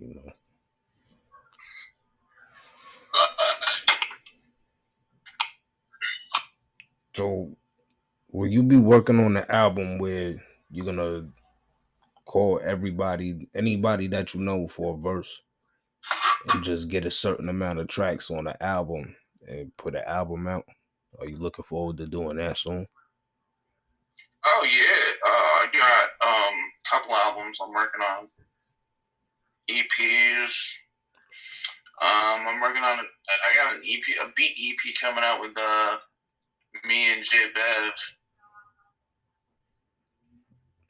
You 0.00 0.14
know. 0.14 0.32
Uh, 3.14 3.26
So 7.14 7.56
will 8.30 8.48
you 8.48 8.62
be 8.62 8.76
working 8.76 9.20
on 9.20 9.34
the 9.34 9.54
album 9.54 9.98
where 9.98 10.34
you're 10.70 10.86
gonna 10.86 11.28
call 12.24 12.60
everybody 12.64 13.48
anybody 13.54 14.06
that 14.08 14.32
you 14.32 14.40
know 14.40 14.68
for 14.68 14.94
a 14.94 14.96
verse 14.96 15.42
and 16.52 16.64
just 16.64 16.88
get 16.88 17.04
a 17.04 17.10
certain 17.10 17.48
amount 17.48 17.78
of 17.78 17.88
tracks 17.88 18.30
on 18.30 18.44
the 18.44 18.62
album 18.62 19.14
and 19.46 19.76
put 19.76 19.94
an 19.94 20.04
album 20.06 20.46
out? 20.48 20.64
Are 21.20 21.28
you 21.28 21.36
looking 21.36 21.64
forward 21.64 21.98
to 21.98 22.06
doing 22.06 22.38
that 22.38 22.56
soon? 22.56 22.86
oh 24.44 24.64
yeah. 24.64 25.26
Uh, 25.26 25.30
I 25.30 25.66
got 25.72 26.28
um 26.28 26.58
couple 26.90 27.14
albums 27.14 27.58
I'm 27.62 27.72
working 27.72 28.00
on. 28.00 28.28
EPs. 29.70 30.74
Um, 32.00 32.46
I'm 32.48 32.60
working 32.60 32.82
on. 32.82 32.98
A, 32.98 33.02
I 33.02 33.54
got 33.54 33.74
an 33.74 33.80
EP, 33.88 34.02
a 34.26 34.32
beat 34.36 34.56
EP 34.58 34.94
coming 35.00 35.24
out 35.24 35.40
with 35.40 35.56
uh 35.56 35.96
me 36.86 37.12
and 37.12 37.24
J 37.24 37.36
Bev. 37.54 37.92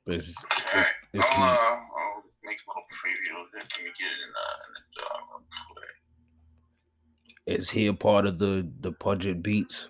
Is 0.08 0.28
is, 0.28 0.36
Alright, 0.74 0.86
is 1.12 1.24
I'll, 1.30 1.42
uh, 1.44 1.56
I'll 1.56 2.22
make 2.42 2.58
a 2.58 2.70
little 2.70 2.82
preview 2.92 3.40
of 3.40 3.46
it. 3.54 3.70
Let 3.72 3.84
me 3.84 3.90
get 3.98 4.08
it 4.08 4.20
in 4.24 4.32
the, 4.32 4.46
in 4.66 4.72
the 4.96 5.02
uh, 5.02 5.18
real 5.38 5.44
quick. 7.46 7.58
is 7.60 7.70
he 7.70 7.86
a 7.86 7.94
part 7.94 8.26
of 8.26 8.38
the 8.38 8.68
the 8.80 8.92
Pungent 8.92 9.42
Beats 9.42 9.84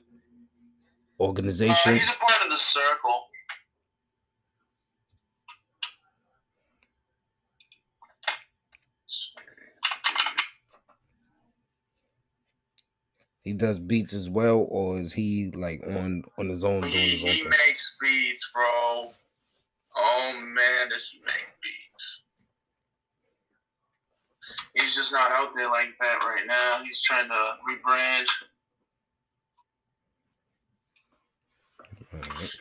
Uh, 1.19 1.25
organization? 1.25 1.95
he's 1.95 2.11
a 2.11 2.15
part 2.15 2.43
of 2.45 2.51
the 2.51 2.57
circle. 2.57 3.29
He 13.43 13.53
does 13.53 13.81
beats 13.81 14.13
as 14.13 14.31
well, 14.31 14.67
or 14.71 14.99
is 14.99 15.13
he 15.13 15.51
like 15.51 15.83
on 15.87 16.23
on 16.39 16.49
his 16.49 16.65
own 16.65 16.83
doing 16.83 16.93
He, 16.93 17.17
his 17.17 17.23
own 17.25 17.31
he 17.31 17.41
thing? 17.41 17.51
makes 17.67 17.97
beats, 18.01 18.51
bro. 18.55 19.13
Oh 19.97 20.41
man, 20.41 20.89
does 20.91 21.09
he 21.11 21.19
make 21.27 21.49
beats? 21.63 22.23
He's 24.75 24.95
just 24.95 25.13
not 25.13 25.33
out 25.33 25.53
there 25.55 25.69
like 25.69 25.97
that 25.99 26.19
right 26.25 26.47
now. 26.47 26.83
He's 26.85 27.03
trying 27.03 27.29
to 27.29 27.57
rebrand. 27.69 28.27
Alright. 32.15 32.57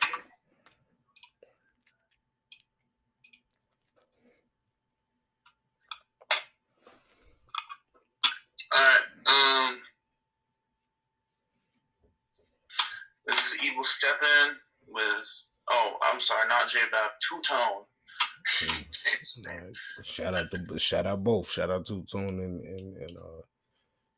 Alright, 8.74 9.00
um 9.26 9.78
this 13.26 13.52
is 13.52 13.64
Evil 13.64 13.81
Step 13.92 14.16
In 14.44 14.56
with 14.88 15.48
oh, 15.70 15.92
I'm 16.02 16.20
sorry, 16.20 16.48
not 16.48 16.68
J 16.68 16.78
Bab, 16.90 17.10
Two 17.28 17.40
Tone. 17.42 17.84
Shout 20.02 20.34
out 20.34 20.50
to 20.50 20.78
shout 20.78 21.06
out 21.06 21.22
both. 21.22 21.50
Shout 21.50 21.70
out 21.70 21.86
to 21.86 22.02
Tune 22.10 22.40
and 22.40 22.60
and, 22.64 22.96
and 22.96 23.16
uh 23.16 23.42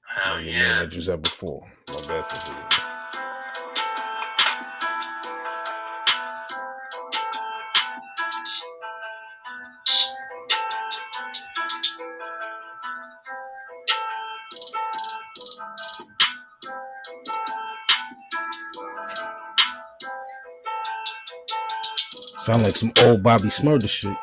Hell 0.06 0.40
yeah. 0.40 0.82
that 0.82 0.94
you 0.94 1.00
said 1.00 1.22
before. 1.22 1.60
My 1.88 2.00
bad 2.08 2.30
for 2.30 2.36
forgetting. 2.38 2.73
Sound 22.44 22.62
like 22.62 22.76
some 22.76 22.92
old 23.04 23.22
Bobby 23.22 23.44
Shmurda 23.44 23.88
shit. 23.88 24.14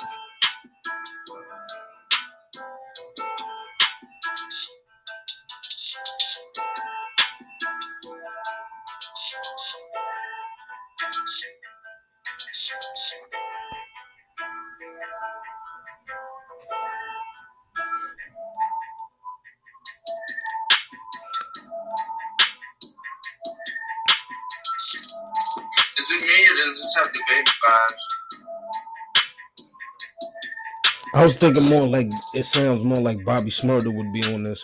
Thinking 31.41 31.71
more 31.71 31.87
like 31.87 32.07
it 32.35 32.43
sounds 32.45 32.83
more 32.83 32.97
like 32.97 33.25
Bobby 33.25 33.49
Shmurda 33.49 33.91
would 33.91 34.13
be 34.13 34.23
on 34.31 34.43
this. 34.43 34.61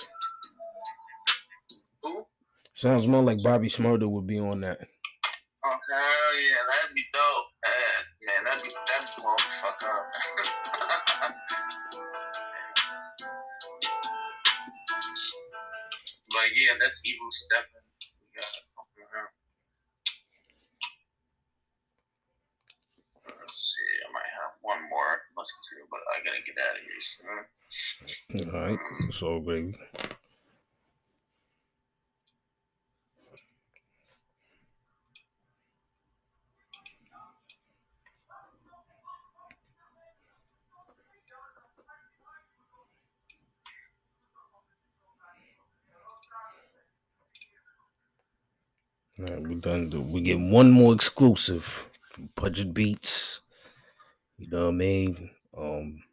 Who? 2.04 2.24
Sounds 2.76 3.08
more 3.08 3.24
like 3.24 3.42
Bobby 3.42 3.68
Shmurda 3.68 4.08
would 4.08 4.28
be 4.28 4.38
on 4.38 4.62
that. 4.62 4.82
To 25.46 25.76
but 25.92 26.00
I 26.00 26.24
gotta 26.26 26.42
get 26.46 26.58
out 26.66 26.76
of 26.76 26.82
here 26.82 28.42
soon. 28.42 28.54
All 28.54 28.60
right, 28.60 28.80
so 29.14 29.40
baby. 29.40 29.74
All 49.20 49.26
right, 49.26 49.42
we 49.48 49.56
done. 49.56 49.90
do- 49.90 50.02
We 50.02 50.22
get 50.22 50.40
one 50.40 50.72
more 50.72 50.94
exclusive 50.94 51.90
from 52.10 52.30
Pungent 52.30 52.74
Beats. 52.74 53.42
You 54.38 54.48
know 54.50 54.66
what 54.66 54.74
I 54.74 54.78
mean? 54.78 55.30
Um, 55.58 56.04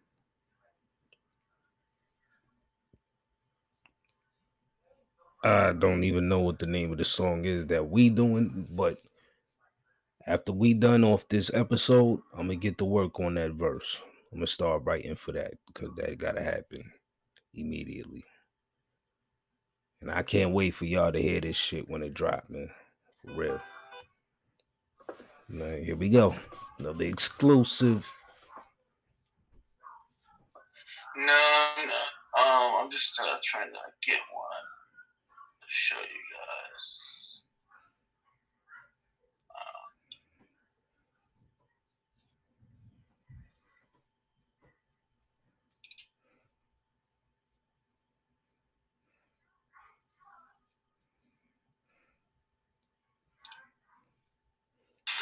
I 5.42 5.72
don't 5.72 6.04
even 6.04 6.28
know 6.28 6.40
what 6.40 6.58
the 6.58 6.66
name 6.66 6.90
of 6.90 6.98
the 6.98 7.04
song 7.04 7.44
is 7.44 7.66
that 7.66 7.90
we 7.90 8.08
doing, 8.08 8.66
but 8.70 9.02
after 10.26 10.52
we 10.52 10.72
done 10.72 11.04
off 11.04 11.28
this 11.28 11.50
episode, 11.52 12.20
I'm 12.32 12.46
gonna 12.46 12.56
get 12.56 12.78
to 12.78 12.86
work 12.86 13.20
on 13.20 13.34
that 13.34 13.52
verse. 13.52 14.00
I'm 14.32 14.38
gonna 14.38 14.46
start 14.46 14.84
writing 14.84 15.16
for 15.16 15.32
that 15.32 15.52
because 15.66 15.90
that 15.96 16.16
gotta 16.16 16.42
happen 16.42 16.90
immediately. 17.52 18.24
And 20.00 20.10
I 20.10 20.22
can't 20.22 20.52
wait 20.52 20.72
for 20.72 20.86
y'all 20.86 21.12
to 21.12 21.20
hear 21.20 21.40
this 21.42 21.56
shit 21.56 21.90
when 21.90 22.02
it 22.02 22.14
drop, 22.14 22.48
man. 22.48 22.70
For 23.22 23.32
real. 23.34 23.60
Now, 25.48 25.76
here 25.76 25.96
we 25.96 26.08
go. 26.08 26.34
Another 26.78 27.04
exclusive. 27.04 28.10
No, 31.16 31.60
no. 31.76 32.42
Um, 32.42 32.74
I'm 32.82 32.90
just 32.90 33.20
uh, 33.20 33.36
trying 33.42 33.70
to 33.72 33.78
get 34.06 34.18
one 34.32 34.66
to 35.60 35.66
show 35.68 36.00
you 36.00 36.02
guys. 36.02 37.23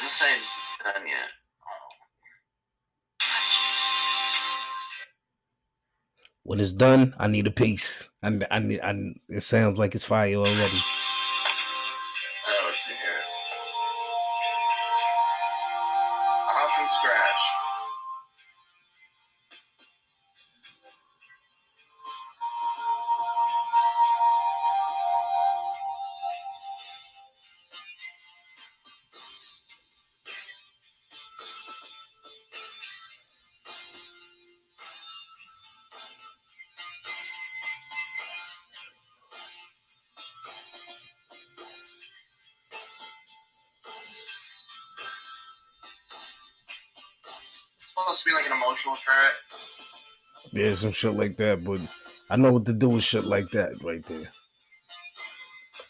This 0.03 0.21
ain't 0.23 0.41
done 0.83 1.07
yet. 1.07 1.29
When 6.43 6.59
it's 6.59 6.73
done, 6.73 7.15
I 7.17 7.27
need 7.27 7.47
a 7.47 7.51
piece. 7.51 8.09
I, 8.21 8.37
I 8.51 8.59
need. 8.59 8.81
I, 8.81 9.13
it 9.29 9.43
sounds 9.43 9.79
like 9.79 9.95
it's 9.95 10.03
fire 10.03 10.35
already. 10.35 10.77
Oh, 12.47 12.71
it's 12.75 12.89
in 12.89 12.95
here. 12.95 13.21
From 16.75 16.87
scratch. 16.87 17.62
Yeah, 50.51 50.75
some 50.75 50.91
shit 50.91 51.13
like 51.13 51.37
that. 51.37 51.63
But 51.63 51.79
I 52.29 52.37
know 52.37 52.53
what 52.53 52.65
to 52.65 52.73
do 52.73 52.89
with 52.89 53.03
shit 53.03 53.25
like 53.25 53.49
that 53.51 53.73
right 53.83 54.03
there. 54.05 54.29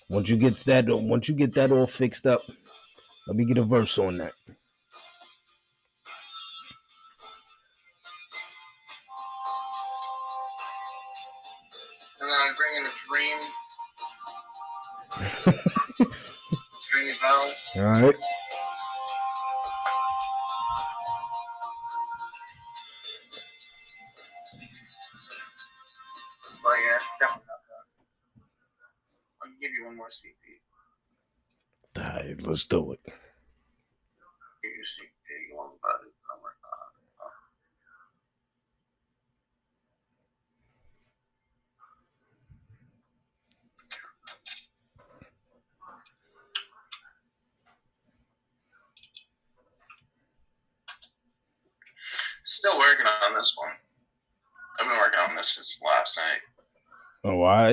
Once 0.10 0.30
you 0.30 0.38
get 0.38 0.56
that, 0.56 0.86
once 0.88 1.28
you 1.28 1.36
get 1.36 1.54
that 1.56 1.72
all 1.72 1.88
fixed 1.88 2.28
up, 2.28 2.42
let 3.28 3.38
me 3.38 3.46
get 3.46 3.58
a 3.58 3.64
verse 3.64 3.98
on 3.98 4.18
that. 4.18 4.34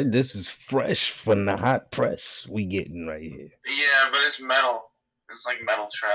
Right. 0.01 0.13
This 0.13 0.35
is 0.35 0.49
fresh 0.49 1.11
from 1.11 1.45
the 1.45 1.57
hot 1.57 1.91
press 1.91 2.47
we 2.51 2.65
getting 2.67 3.07
right 3.07 3.23
here. 3.23 3.51
Yeah, 3.67 4.09
but 4.11 4.21
it's 4.23 4.41
metal. 4.41 4.83
It's 5.31 5.47
like 5.47 5.59
metal 5.65 5.87
trap. 5.93 6.13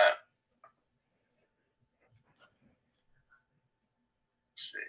Let's 4.52 4.72
see. 4.74 4.80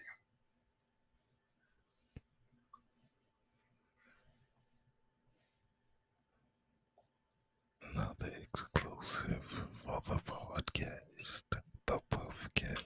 Another 7.94 8.32
exclusive 8.42 9.44
for 9.84 10.00
the 10.00 10.20
podcast. 10.22 11.42
The 11.86 12.00
podcast. 12.10 12.84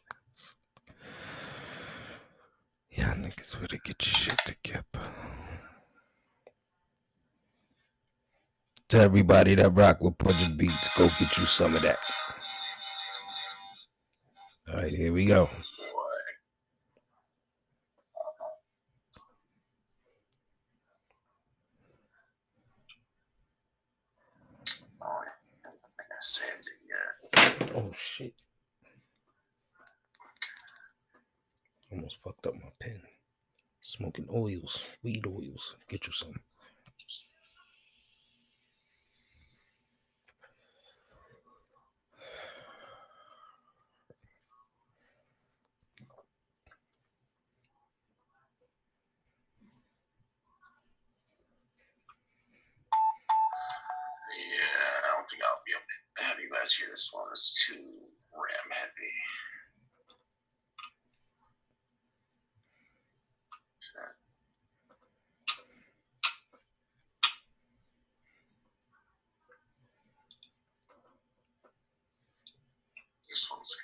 Yeah, 2.91 3.15
niggas 3.15 3.61
better 3.61 3.79
get 3.85 4.07
your 4.07 4.15
shit 4.15 4.39
together. 4.45 4.85
To 8.91 8.99
everybody 8.99 9.55
that 9.55 9.71
rock 9.71 10.01
with 10.01 10.19
Project 10.19 10.57
Beats, 10.57 10.91
go 10.97 11.09
get 11.21 11.39
you 11.39 11.47
some 11.47 11.77
of 11.77 11.83
that. 11.83 11.99
All 14.69 14.83
right, 14.83 14.93
here 14.93 15.13
we 15.13 15.27
go. 15.27 15.49
Oh 27.77 27.93
shit. 27.97 28.35
Almost 31.93 32.21
fucked 32.23 32.45
up 32.49 32.55
my 32.55 32.71
pen. 32.81 33.01
Smoking 33.81 34.27
oils, 34.35 34.85
weed 35.05 35.25
oils. 35.29 35.77
Get 35.89 36.09
you 36.09 36.13
some. 36.13 36.35
Yeah, 54.31 54.73
I 55.05 55.17
don't 55.17 55.29
think 55.29 55.43
I'll 55.45 55.63
be 55.67 55.73
able 55.73 55.91
have 56.61 56.69
you 56.79 56.87
this 56.91 57.09
one. 57.13 57.25
is 57.33 57.67
too 57.67 57.81
RAM 58.35 58.71
heavy. 58.71 59.13
This 73.29 73.49
one's 73.49 73.77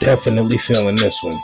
Definitely 0.00 0.56
feeling 0.56 0.96
this 0.96 1.22
one. 1.22 1.34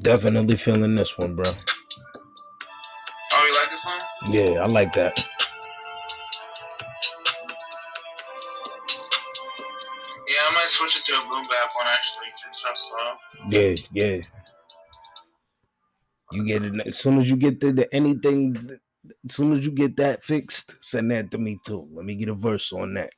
Definitely 0.00 0.56
feeling 0.56 0.96
this 0.96 1.18
one, 1.18 1.36
bro. 1.36 1.44
Oh, 3.32 3.44
you 3.46 3.52
like 3.60 3.68
this 3.68 3.84
one? 3.84 3.98
Yeah, 4.32 4.62
I 4.62 4.66
like 4.66 4.92
that. 4.92 5.18
Yeah, 10.28 10.40
I 10.40 10.54
might 10.54 10.68
switch 10.68 10.96
it 10.96 11.02
to 11.04 11.16
a 11.16 11.20
boom 11.20 11.42
bap 11.42 11.70
one 11.76 11.88
actually. 11.92 12.28
It's 12.46 12.64
not 12.64 12.78
slow. 12.78 13.16
Yeah, 13.50 13.74
yeah. 13.92 14.20
It 16.48 16.86
as 16.86 16.98
soon 16.98 17.18
as 17.18 17.30
you 17.30 17.36
get 17.36 17.60
the, 17.60 17.72
the 17.72 17.94
anything. 17.94 18.78
As 19.24 19.34
soon 19.34 19.52
as 19.52 19.64
you 19.64 19.72
get 19.72 19.96
that 19.96 20.22
fixed, 20.24 20.82
send 20.82 21.10
that 21.10 21.30
to 21.30 21.38
me 21.38 21.58
too. 21.64 21.88
Let 21.92 22.04
me 22.04 22.16
get 22.16 22.28
a 22.28 22.34
verse 22.34 22.72
on 22.72 22.94
that. 22.94 23.12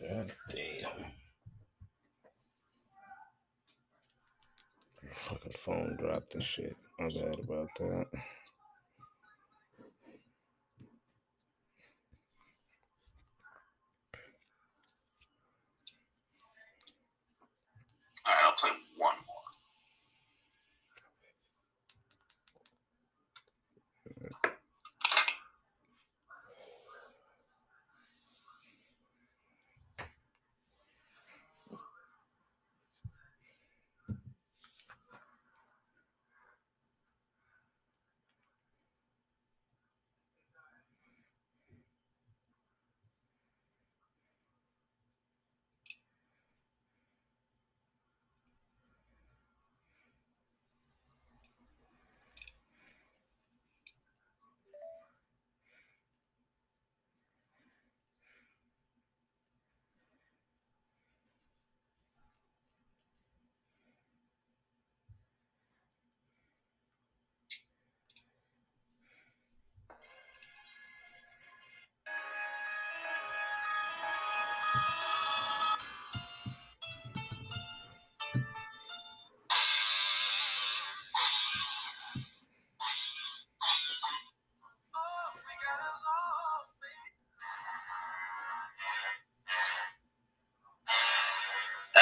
God 0.00 0.32
damn. 0.50 1.06
Fucking 5.28 5.52
phone 5.56 5.96
dropped 6.00 6.32
the 6.32 6.40
shit. 6.40 6.76
My 6.98 7.08
bad 7.08 7.38
about 7.40 7.68
that. 7.78 8.06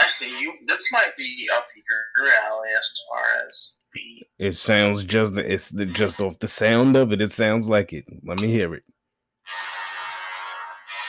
Actually, 0.09 0.41
you 0.41 0.55
this 0.67 0.91
might 0.91 1.15
be 1.19 1.47
up 1.55 1.67
your 1.77 2.33
alley 2.47 2.71
as 2.79 2.91
far 3.11 3.47
as 3.47 3.75
the 3.93 4.27
It 4.39 4.53
sounds 4.55 5.05
just 5.05 5.37
it's 5.37 5.69
the, 5.69 5.85
just 5.85 6.19
off 6.19 6.39
the 6.39 6.49
sound 6.49 6.97
of 6.97 7.13
it. 7.13 7.21
It 7.21 7.31
sounds 7.31 7.69
like 7.69 7.93
it. 7.93 8.07
Let 8.25 8.41
me 8.41 8.49
hear 8.51 8.73
it. 8.73 8.85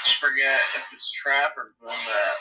just 0.03 0.17
forget 0.17 0.59
if 0.75 0.91
it's 0.91 1.13
trap 1.13 1.53
or 1.55 1.71
boom 1.79 1.87
bap. 1.87 2.35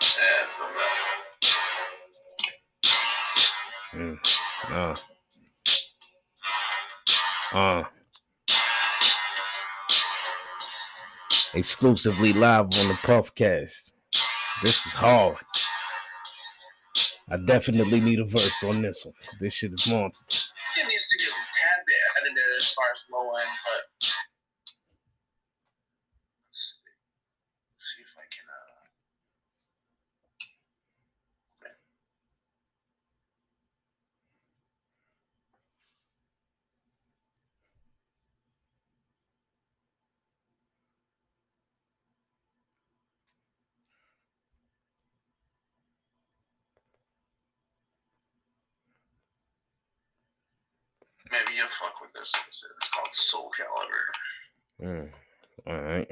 Yeah, 0.00 0.42
it's 0.42 0.54
boom 0.54 0.70
bap. 3.90 4.18
Mm. 4.70 5.02
Uh. 7.52 7.58
Uh. 7.58 7.84
Exclusively 11.52 12.32
live 12.32 12.66
on 12.66 12.88
the 12.88 12.98
Puffcast. 13.02 13.90
This 14.62 14.86
is 14.86 14.92
hard. 14.92 15.36
I 17.30 17.36
definitely 17.44 18.00
need 18.00 18.20
a 18.20 18.24
verse 18.24 18.62
on 18.64 18.82
this 18.82 19.04
one. 19.04 19.14
This 19.40 19.54
shit 19.54 19.72
is 19.72 19.90
monster. 19.90 20.24
It 20.78 20.86
needs 20.86 21.08
to 21.08 21.18
get 21.18 21.28
a 21.28 21.32
tad 21.32 21.84
bit 21.86 21.96
edited 22.22 22.56
as 22.56 22.72
far 22.72 22.86
as 22.92 23.04
low 23.12 23.28
end, 23.40 23.58
but 23.64 23.82
let's 26.46 26.60
see, 26.60 26.78
let's 27.72 27.84
see 27.96 28.02
if 28.02 28.14
I 28.16 28.26
can. 28.30 28.46
Uh... 28.48 28.56
Maybe 51.30 51.54
you'll 51.58 51.68
fuck 51.80 52.00
with 52.02 52.12
this. 52.12 52.32
It's 52.46 52.64
it's 52.76 52.88
called 52.90 53.08
Soul 53.12 53.50
Calibur. 53.58 54.06
Mm. 54.86 55.08
All 55.66 55.80
right. 55.80 56.10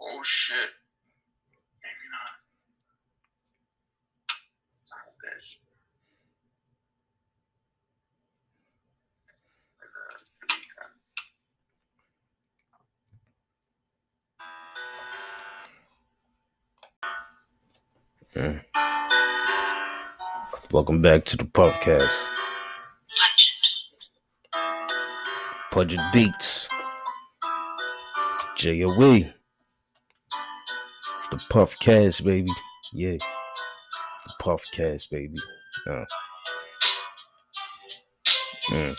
Oh 0.00 0.20
shit. 0.22 0.70
Maybe 1.82 2.06
not. 2.10 2.34
A 4.92 5.12
bitch. 5.22 5.58
Like, 18.36 18.83
Welcome 20.74 21.00
back 21.00 21.24
to 21.26 21.36
the 21.36 21.44
Puffcast. 21.44 22.10
Pungent 25.70 26.02
Beats. 26.12 26.68
J.O.E. 28.56 29.32
The 31.30 31.36
Puffcast, 31.36 32.24
baby. 32.24 32.50
Yeah. 32.92 33.18
The 34.26 34.32
Puffcast, 34.40 35.10
baby. 35.10 35.36
Uh. 35.88 36.04
Mm. 38.70 38.96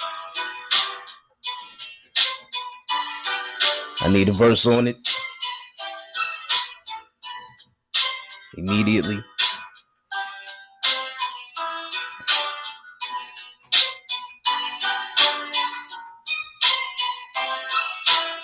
I 4.00 4.10
need 4.14 4.30
a 4.30 4.32
verse 4.32 4.66
on 4.66 4.88
it. 4.88 4.96
Immediately. 8.56 9.22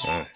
Mm. 0.02 0.28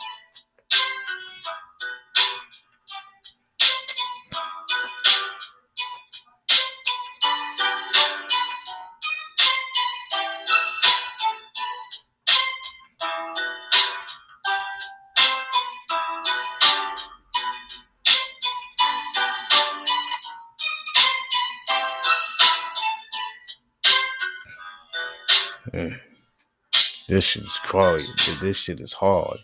This 27.08 27.24
shit 27.24 27.44
is 27.44 27.60
crazy. 27.60 28.12
This 28.42 28.58
shit 28.58 28.80
is 28.80 28.94
hard. 28.94 29.40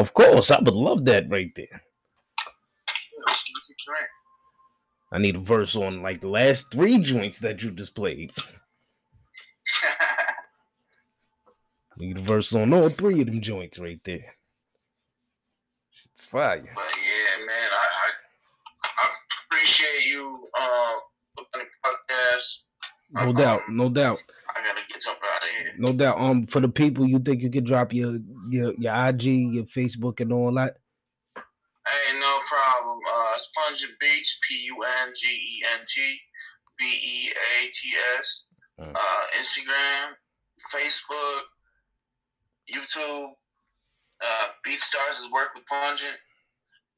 You 0.00 0.24
want 0.24 0.36
it? 0.36 0.36
Of 0.36 0.42
course, 0.48 0.50
I 0.50 0.58
would 0.60 0.74
love 0.74 1.04
that 1.06 1.30
right 1.30 1.52
there. 1.56 1.82
Let's, 3.26 3.52
let's 3.54 3.84
try 3.84 3.96
it. 3.96 4.08
I 5.12 5.18
need 5.18 5.36
a 5.36 5.40
verse 5.40 5.76
on 5.76 6.02
like 6.02 6.20
the 6.20 6.28
last 6.28 6.72
three 6.72 6.98
joints 6.98 7.38
that 7.40 7.62
you 7.62 7.70
just 7.72 7.94
played. 7.94 8.32
Need 11.98 12.16
a 12.16 12.22
verse 12.22 12.54
on 12.54 12.72
all 12.72 12.88
three 12.88 13.20
of 13.20 13.26
them 13.26 13.42
joints 13.42 13.78
right 13.78 14.00
there. 14.04 14.34
It's 16.12 16.24
fire. 16.24 16.62
But 16.62 16.68
yeah, 16.96 17.44
man, 17.44 17.70
I 17.72 17.86
I, 17.86 18.88
I 18.88 19.10
appreciate 19.46 20.06
you 20.06 20.48
uh 20.58 20.92
putting 21.36 21.66
the 21.82 21.88
podcast. 21.90 22.62
No 23.12 23.32
doubt, 23.32 23.62
no 23.68 23.88
doubt, 23.90 24.20
I 24.56 24.60
gotta 24.66 24.80
get 24.90 25.02
jump 25.02 25.18
out 25.22 25.42
of 25.42 25.48
here. 25.58 25.69
No 25.80 25.94
doubt. 25.94 26.20
Um, 26.20 26.44
for 26.44 26.60
the 26.60 26.68
people, 26.68 27.06
you 27.06 27.18
think 27.18 27.40
you 27.40 27.48
could 27.48 27.64
drop 27.64 27.94
your 27.94 28.18
your 28.50 28.74
your 28.74 28.94
IG, 29.08 29.24
your 29.24 29.64
Facebook, 29.64 30.20
and 30.20 30.30
all 30.30 30.52
that? 30.52 30.76
Hey, 31.34 32.18
no 32.20 32.38
problem. 32.46 32.98
Uh, 33.10 33.38
Pungent 33.56 33.92
Beats, 33.98 34.38
P 34.46 34.66
U 34.66 34.84
N 35.06 35.14
G 35.16 35.26
E 35.26 35.64
N 35.72 35.80
T 35.86 36.18
B 36.78 36.84
E 36.84 37.30
A 37.30 37.70
T 37.72 37.92
S. 38.18 38.44
Mm. 38.78 38.94
Uh, 38.94 39.38
Instagram, 39.40 40.12
Facebook, 40.70 41.40
YouTube. 42.70 43.30
Uh, 44.22 44.48
BeatStars 44.66 45.18
is 45.18 45.30
work 45.32 45.54
with 45.54 45.64
Pungent. 45.64 46.18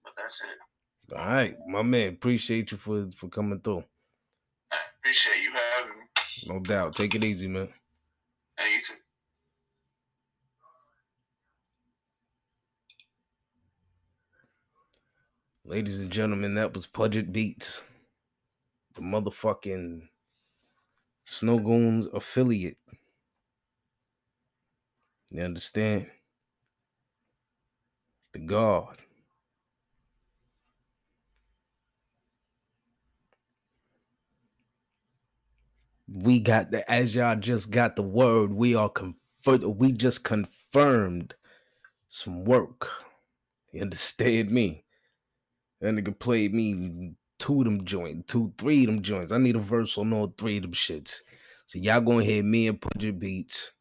But 0.02 0.14
that's 0.16 0.40
it. 0.40 1.16
All 1.16 1.24
right, 1.24 1.54
my 1.68 1.82
man. 1.82 2.14
Appreciate 2.14 2.72
you 2.72 2.78
for 2.78 3.08
for 3.16 3.28
coming 3.28 3.60
through. 3.60 3.84
I 4.72 4.76
appreciate 4.98 5.40
you 5.40 5.52
having 5.52 5.98
me. 6.00 6.04
No 6.48 6.58
doubt. 6.58 6.96
Take 6.96 7.14
it 7.14 7.22
easy, 7.22 7.46
man. 7.46 7.68
Hey, 8.58 8.74
you 8.74 8.80
too. 8.80 8.94
Ladies 15.64 16.00
and 16.00 16.10
gentlemen, 16.10 16.54
that 16.54 16.74
was 16.74 16.86
Pungent 16.86 17.32
Beats, 17.32 17.82
the 18.94 19.02
motherfucking 19.02 20.08
Snowgoons 21.26 22.12
affiliate. 22.14 22.78
You 25.30 25.42
understand? 25.42 26.06
The 28.32 28.40
God. 28.40 28.98
We 36.14 36.40
got 36.40 36.70
the 36.70 36.88
as 36.90 37.14
y'all 37.14 37.36
just 37.36 37.70
got 37.70 37.96
the 37.96 38.02
word. 38.02 38.52
We 38.52 38.74
are 38.74 38.88
confirmed. 38.88 39.64
We 39.64 39.92
just 39.92 40.24
confirmed 40.24 41.34
some 42.08 42.44
work. 42.44 42.88
You 43.72 43.82
understand 43.82 44.50
me? 44.50 44.84
That 45.80 45.94
nigga 45.94 46.16
played 46.18 46.54
me 46.54 47.14
two 47.38 47.60
of 47.60 47.64
them 47.64 47.84
joints, 47.84 48.30
two, 48.30 48.52
three 48.58 48.84
of 48.84 48.86
them 48.86 49.02
joints. 49.02 49.32
I 49.32 49.38
need 49.38 49.56
a 49.56 49.60
verse 49.60 49.96
on 49.98 50.12
all 50.12 50.32
three 50.36 50.58
of 50.58 50.62
them 50.62 50.72
shits. 50.72 51.22
So 51.66 51.78
y'all 51.78 52.00
gonna 52.00 52.22
hear 52.22 52.42
me 52.42 52.68
and 52.68 52.80
put 52.80 53.02
your 53.02 53.14
beats 53.14 53.72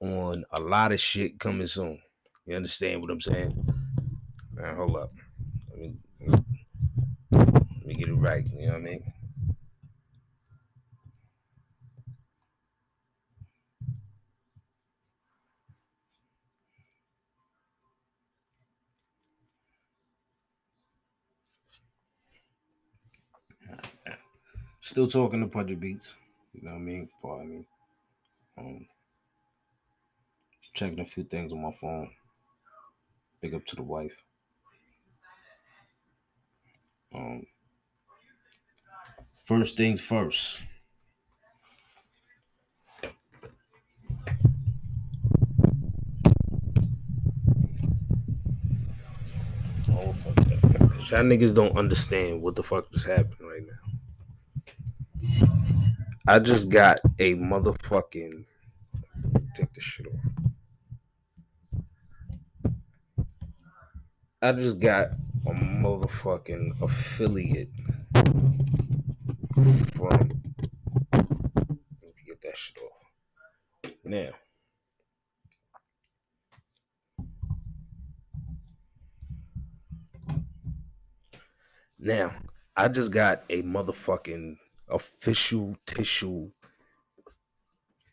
on 0.00 0.44
a 0.50 0.60
lot 0.60 0.92
of 0.92 1.00
shit 1.00 1.40
coming 1.40 1.66
soon. 1.66 1.98
You 2.44 2.56
understand 2.56 3.00
what 3.00 3.10
I'm 3.10 3.20
saying? 3.20 3.72
Man, 4.52 4.76
hold 4.76 4.96
up. 4.96 5.10
Let 5.70 5.78
me, 5.80 5.94
let 7.32 7.86
me 7.86 7.94
get 7.94 8.08
it 8.08 8.14
right. 8.14 8.46
You 8.52 8.66
know 8.66 8.72
what 8.74 8.76
I 8.76 8.80
mean? 8.80 9.12
Still 24.86 25.08
talking 25.08 25.40
to 25.40 25.48
Pungent 25.48 25.80
Beats. 25.80 26.14
You 26.54 26.62
know 26.62 26.70
what 26.70 26.76
I 26.76 26.80
mean? 26.80 27.08
Pardon 27.20 27.50
me. 27.50 27.66
Um, 28.56 28.86
checking 30.74 31.00
a 31.00 31.04
few 31.04 31.24
things 31.24 31.52
on 31.52 31.60
my 31.60 31.72
phone. 31.72 32.08
Big 33.40 33.52
up 33.54 33.66
to 33.66 33.74
the 33.74 33.82
wife. 33.82 34.16
Um, 37.12 37.44
first 39.42 39.76
things 39.76 40.00
first. 40.00 40.62
Oh 49.90 50.12
fuck 50.12 50.36
that. 50.36 51.08
Y'all 51.10 51.24
niggas 51.24 51.56
don't 51.56 51.76
understand 51.76 52.40
what 52.40 52.54
the 52.54 52.62
fuck 52.62 52.88
just 52.92 53.08
happened 53.08 53.50
right 53.50 53.66
now. 53.66 53.85
I 56.28 56.38
just 56.38 56.70
got 56.70 56.98
a 57.18 57.34
motherfucking 57.34 58.44
take 59.54 59.72
this 59.72 59.84
shit 59.84 60.06
off. 60.06 60.20
I 64.42 64.52
just 64.52 64.78
got 64.78 65.08
a 65.46 65.50
motherfucking 65.50 66.82
affiliate 66.82 67.70
from 69.94 70.42
get 72.26 72.40
that 72.42 72.56
shit 72.56 72.78
off. 72.78 73.92
Now 74.04 74.30
Now, 81.98 82.34
I 82.76 82.88
just 82.88 83.10
got 83.10 83.42
a 83.48 83.62
motherfucking 83.62 84.58
official 84.88 85.76
tissue 85.86 86.50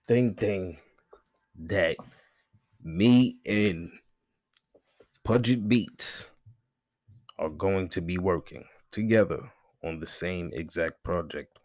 thing 0.07 0.33
thing 0.35 0.77
that 1.55 1.97
me 2.83 3.37
and 3.45 3.89
Pungent 5.23 5.69
Beats 5.69 6.29
are 7.39 7.49
going 7.49 7.87
to 7.89 8.01
be 8.01 8.17
working 8.17 8.65
together 8.91 9.39
on 9.83 9.99
the 9.99 10.05
same 10.05 10.49
exact 10.53 11.03
project. 11.03 11.57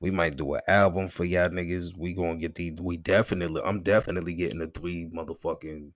We 0.00 0.10
might 0.10 0.36
do 0.36 0.54
an 0.54 0.62
album 0.66 1.08
for 1.08 1.24
y'all 1.24 1.48
niggas. 1.48 1.96
We 1.96 2.14
gonna 2.14 2.36
get 2.36 2.54
these. 2.54 2.74
We 2.80 2.96
definitely. 2.96 3.60
I'm 3.64 3.82
definitely 3.82 4.34
getting 4.34 4.58
the 4.58 4.66
three 4.68 5.10
motherfucking. 5.14 5.92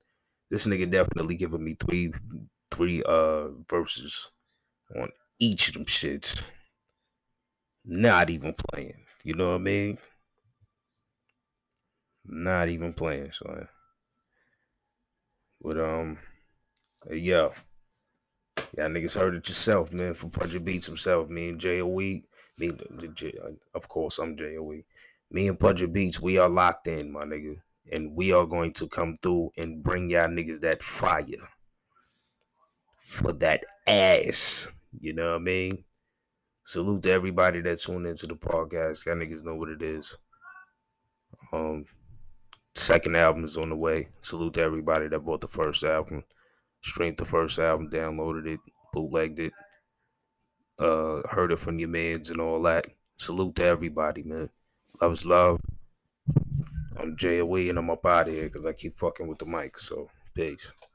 This 0.51 0.67
nigga 0.67 0.91
definitely 0.91 1.37
giving 1.37 1.65
me 1.65 1.75
three, 1.75 2.13
three 2.71 3.03
uh 3.05 3.49
verses 3.69 4.31
on 4.95 5.09
each 5.39 5.69
of 5.69 5.75
them 5.75 5.87
shits. 5.87 6.43
Not 7.87 8.29
even 8.29 8.53
playing. 8.53 9.07
You 9.23 9.33
know 9.35 9.51
what 9.53 9.55
I 9.55 9.59
mean? 9.59 9.99
Not 12.27 12.69
even 12.69 12.93
playing, 12.93 13.33
son. 13.33 13.67
But 15.61 15.79
um, 15.81 16.19
yo, 17.11 17.53
y'all 18.77 18.89
niggas 18.89 19.19
heard 19.19 19.35
it 19.35 19.49
yourself, 19.49 19.93
man. 19.93 20.15
For 20.15 20.29
Pungent 20.29 20.65
Beats 20.65 20.87
himself, 20.87 21.29
me 21.29 21.49
and 21.51 21.61
J.O.E. 21.61 22.23
Me, 22.59 22.69
the- 22.69 23.09
the 23.15 23.41
uh, 23.43 23.51
of 23.75 23.89
course, 23.89 24.19
I'm 24.19 24.37
J.O.E. 24.37 24.85
Me 25.31 25.49
and 25.49 25.59
Pungent 25.59 25.93
Beats, 25.93 26.21
we 26.21 26.39
are 26.39 26.49
locked 26.49 26.87
in, 26.87 27.11
my 27.13 27.23
nigga, 27.23 27.57
and 27.93 28.15
we 28.15 28.33
are 28.33 28.47
going 28.47 28.73
to 28.75 28.89
come 28.89 29.19
through 29.23 29.51
and 29.57 29.83
bring 29.83 30.11
y'all 30.11 30.27
niggas 30.29 30.61
that 30.61 30.83
fire 30.83 31.25
for 32.97 33.33
that 33.33 33.65
ass. 33.87 34.69
You 35.01 35.13
know 35.13 35.31
what 35.33 35.37
I 35.41 35.45
mean? 35.45 35.85
Salute 36.67 37.03
to 37.03 37.13
everybody 37.13 37.61
that 37.61 37.79
tuned 37.79 38.07
into 38.07 38.27
the 38.27 38.35
podcast. 38.35 39.05
Y'all 39.05 39.17
niggas 39.17 39.45
know 39.45 39.55
what 39.55 39.69
it 39.69 39.83
is. 39.83 40.17
Um, 41.53 41.85
second 42.75 43.17
album 43.17 43.45
is 43.45 43.59
on 43.59 43.69
the 43.69 43.77
way. 43.77 44.09
Salute 44.23 44.55
to 44.55 44.63
everybody 44.63 45.09
that 45.09 45.21
bought 45.21 45.43
the 45.43 45.47
first 45.47 45.85
album, 45.85 46.25
streamed 46.83 47.19
the 47.19 47.27
first 47.27 47.59
album, 47.59 47.91
downloaded 47.91 48.47
it, 48.47 48.61
bootlegged 48.95 49.41
it, 49.41 49.53
uh, 50.79 51.21
heard 51.29 51.53
it 51.53 51.59
from 51.59 51.79
your 51.79 51.91
mans 51.91 52.31
and 52.31 52.41
all 52.41 52.63
that. 52.63 52.87
Salute 53.19 53.57
to 53.57 53.65
everybody, 53.65 54.23
man. 54.25 54.49
Love 55.03 55.13
is 55.13 55.27
love. 55.27 55.61
I'm 56.97 57.15
Jay 57.19 57.41
Away 57.41 57.69
and 57.69 57.79
I'm 57.79 57.91
up 57.91 58.07
out 58.07 58.29
of 58.29 58.33
here 58.33 58.45
because 58.45 58.65
I 58.65 58.73
keep 58.73 58.97
fucking 58.97 59.27
with 59.27 59.39
the 59.39 59.45
mic. 59.45 59.77
So, 59.77 60.09
peace. 60.35 60.73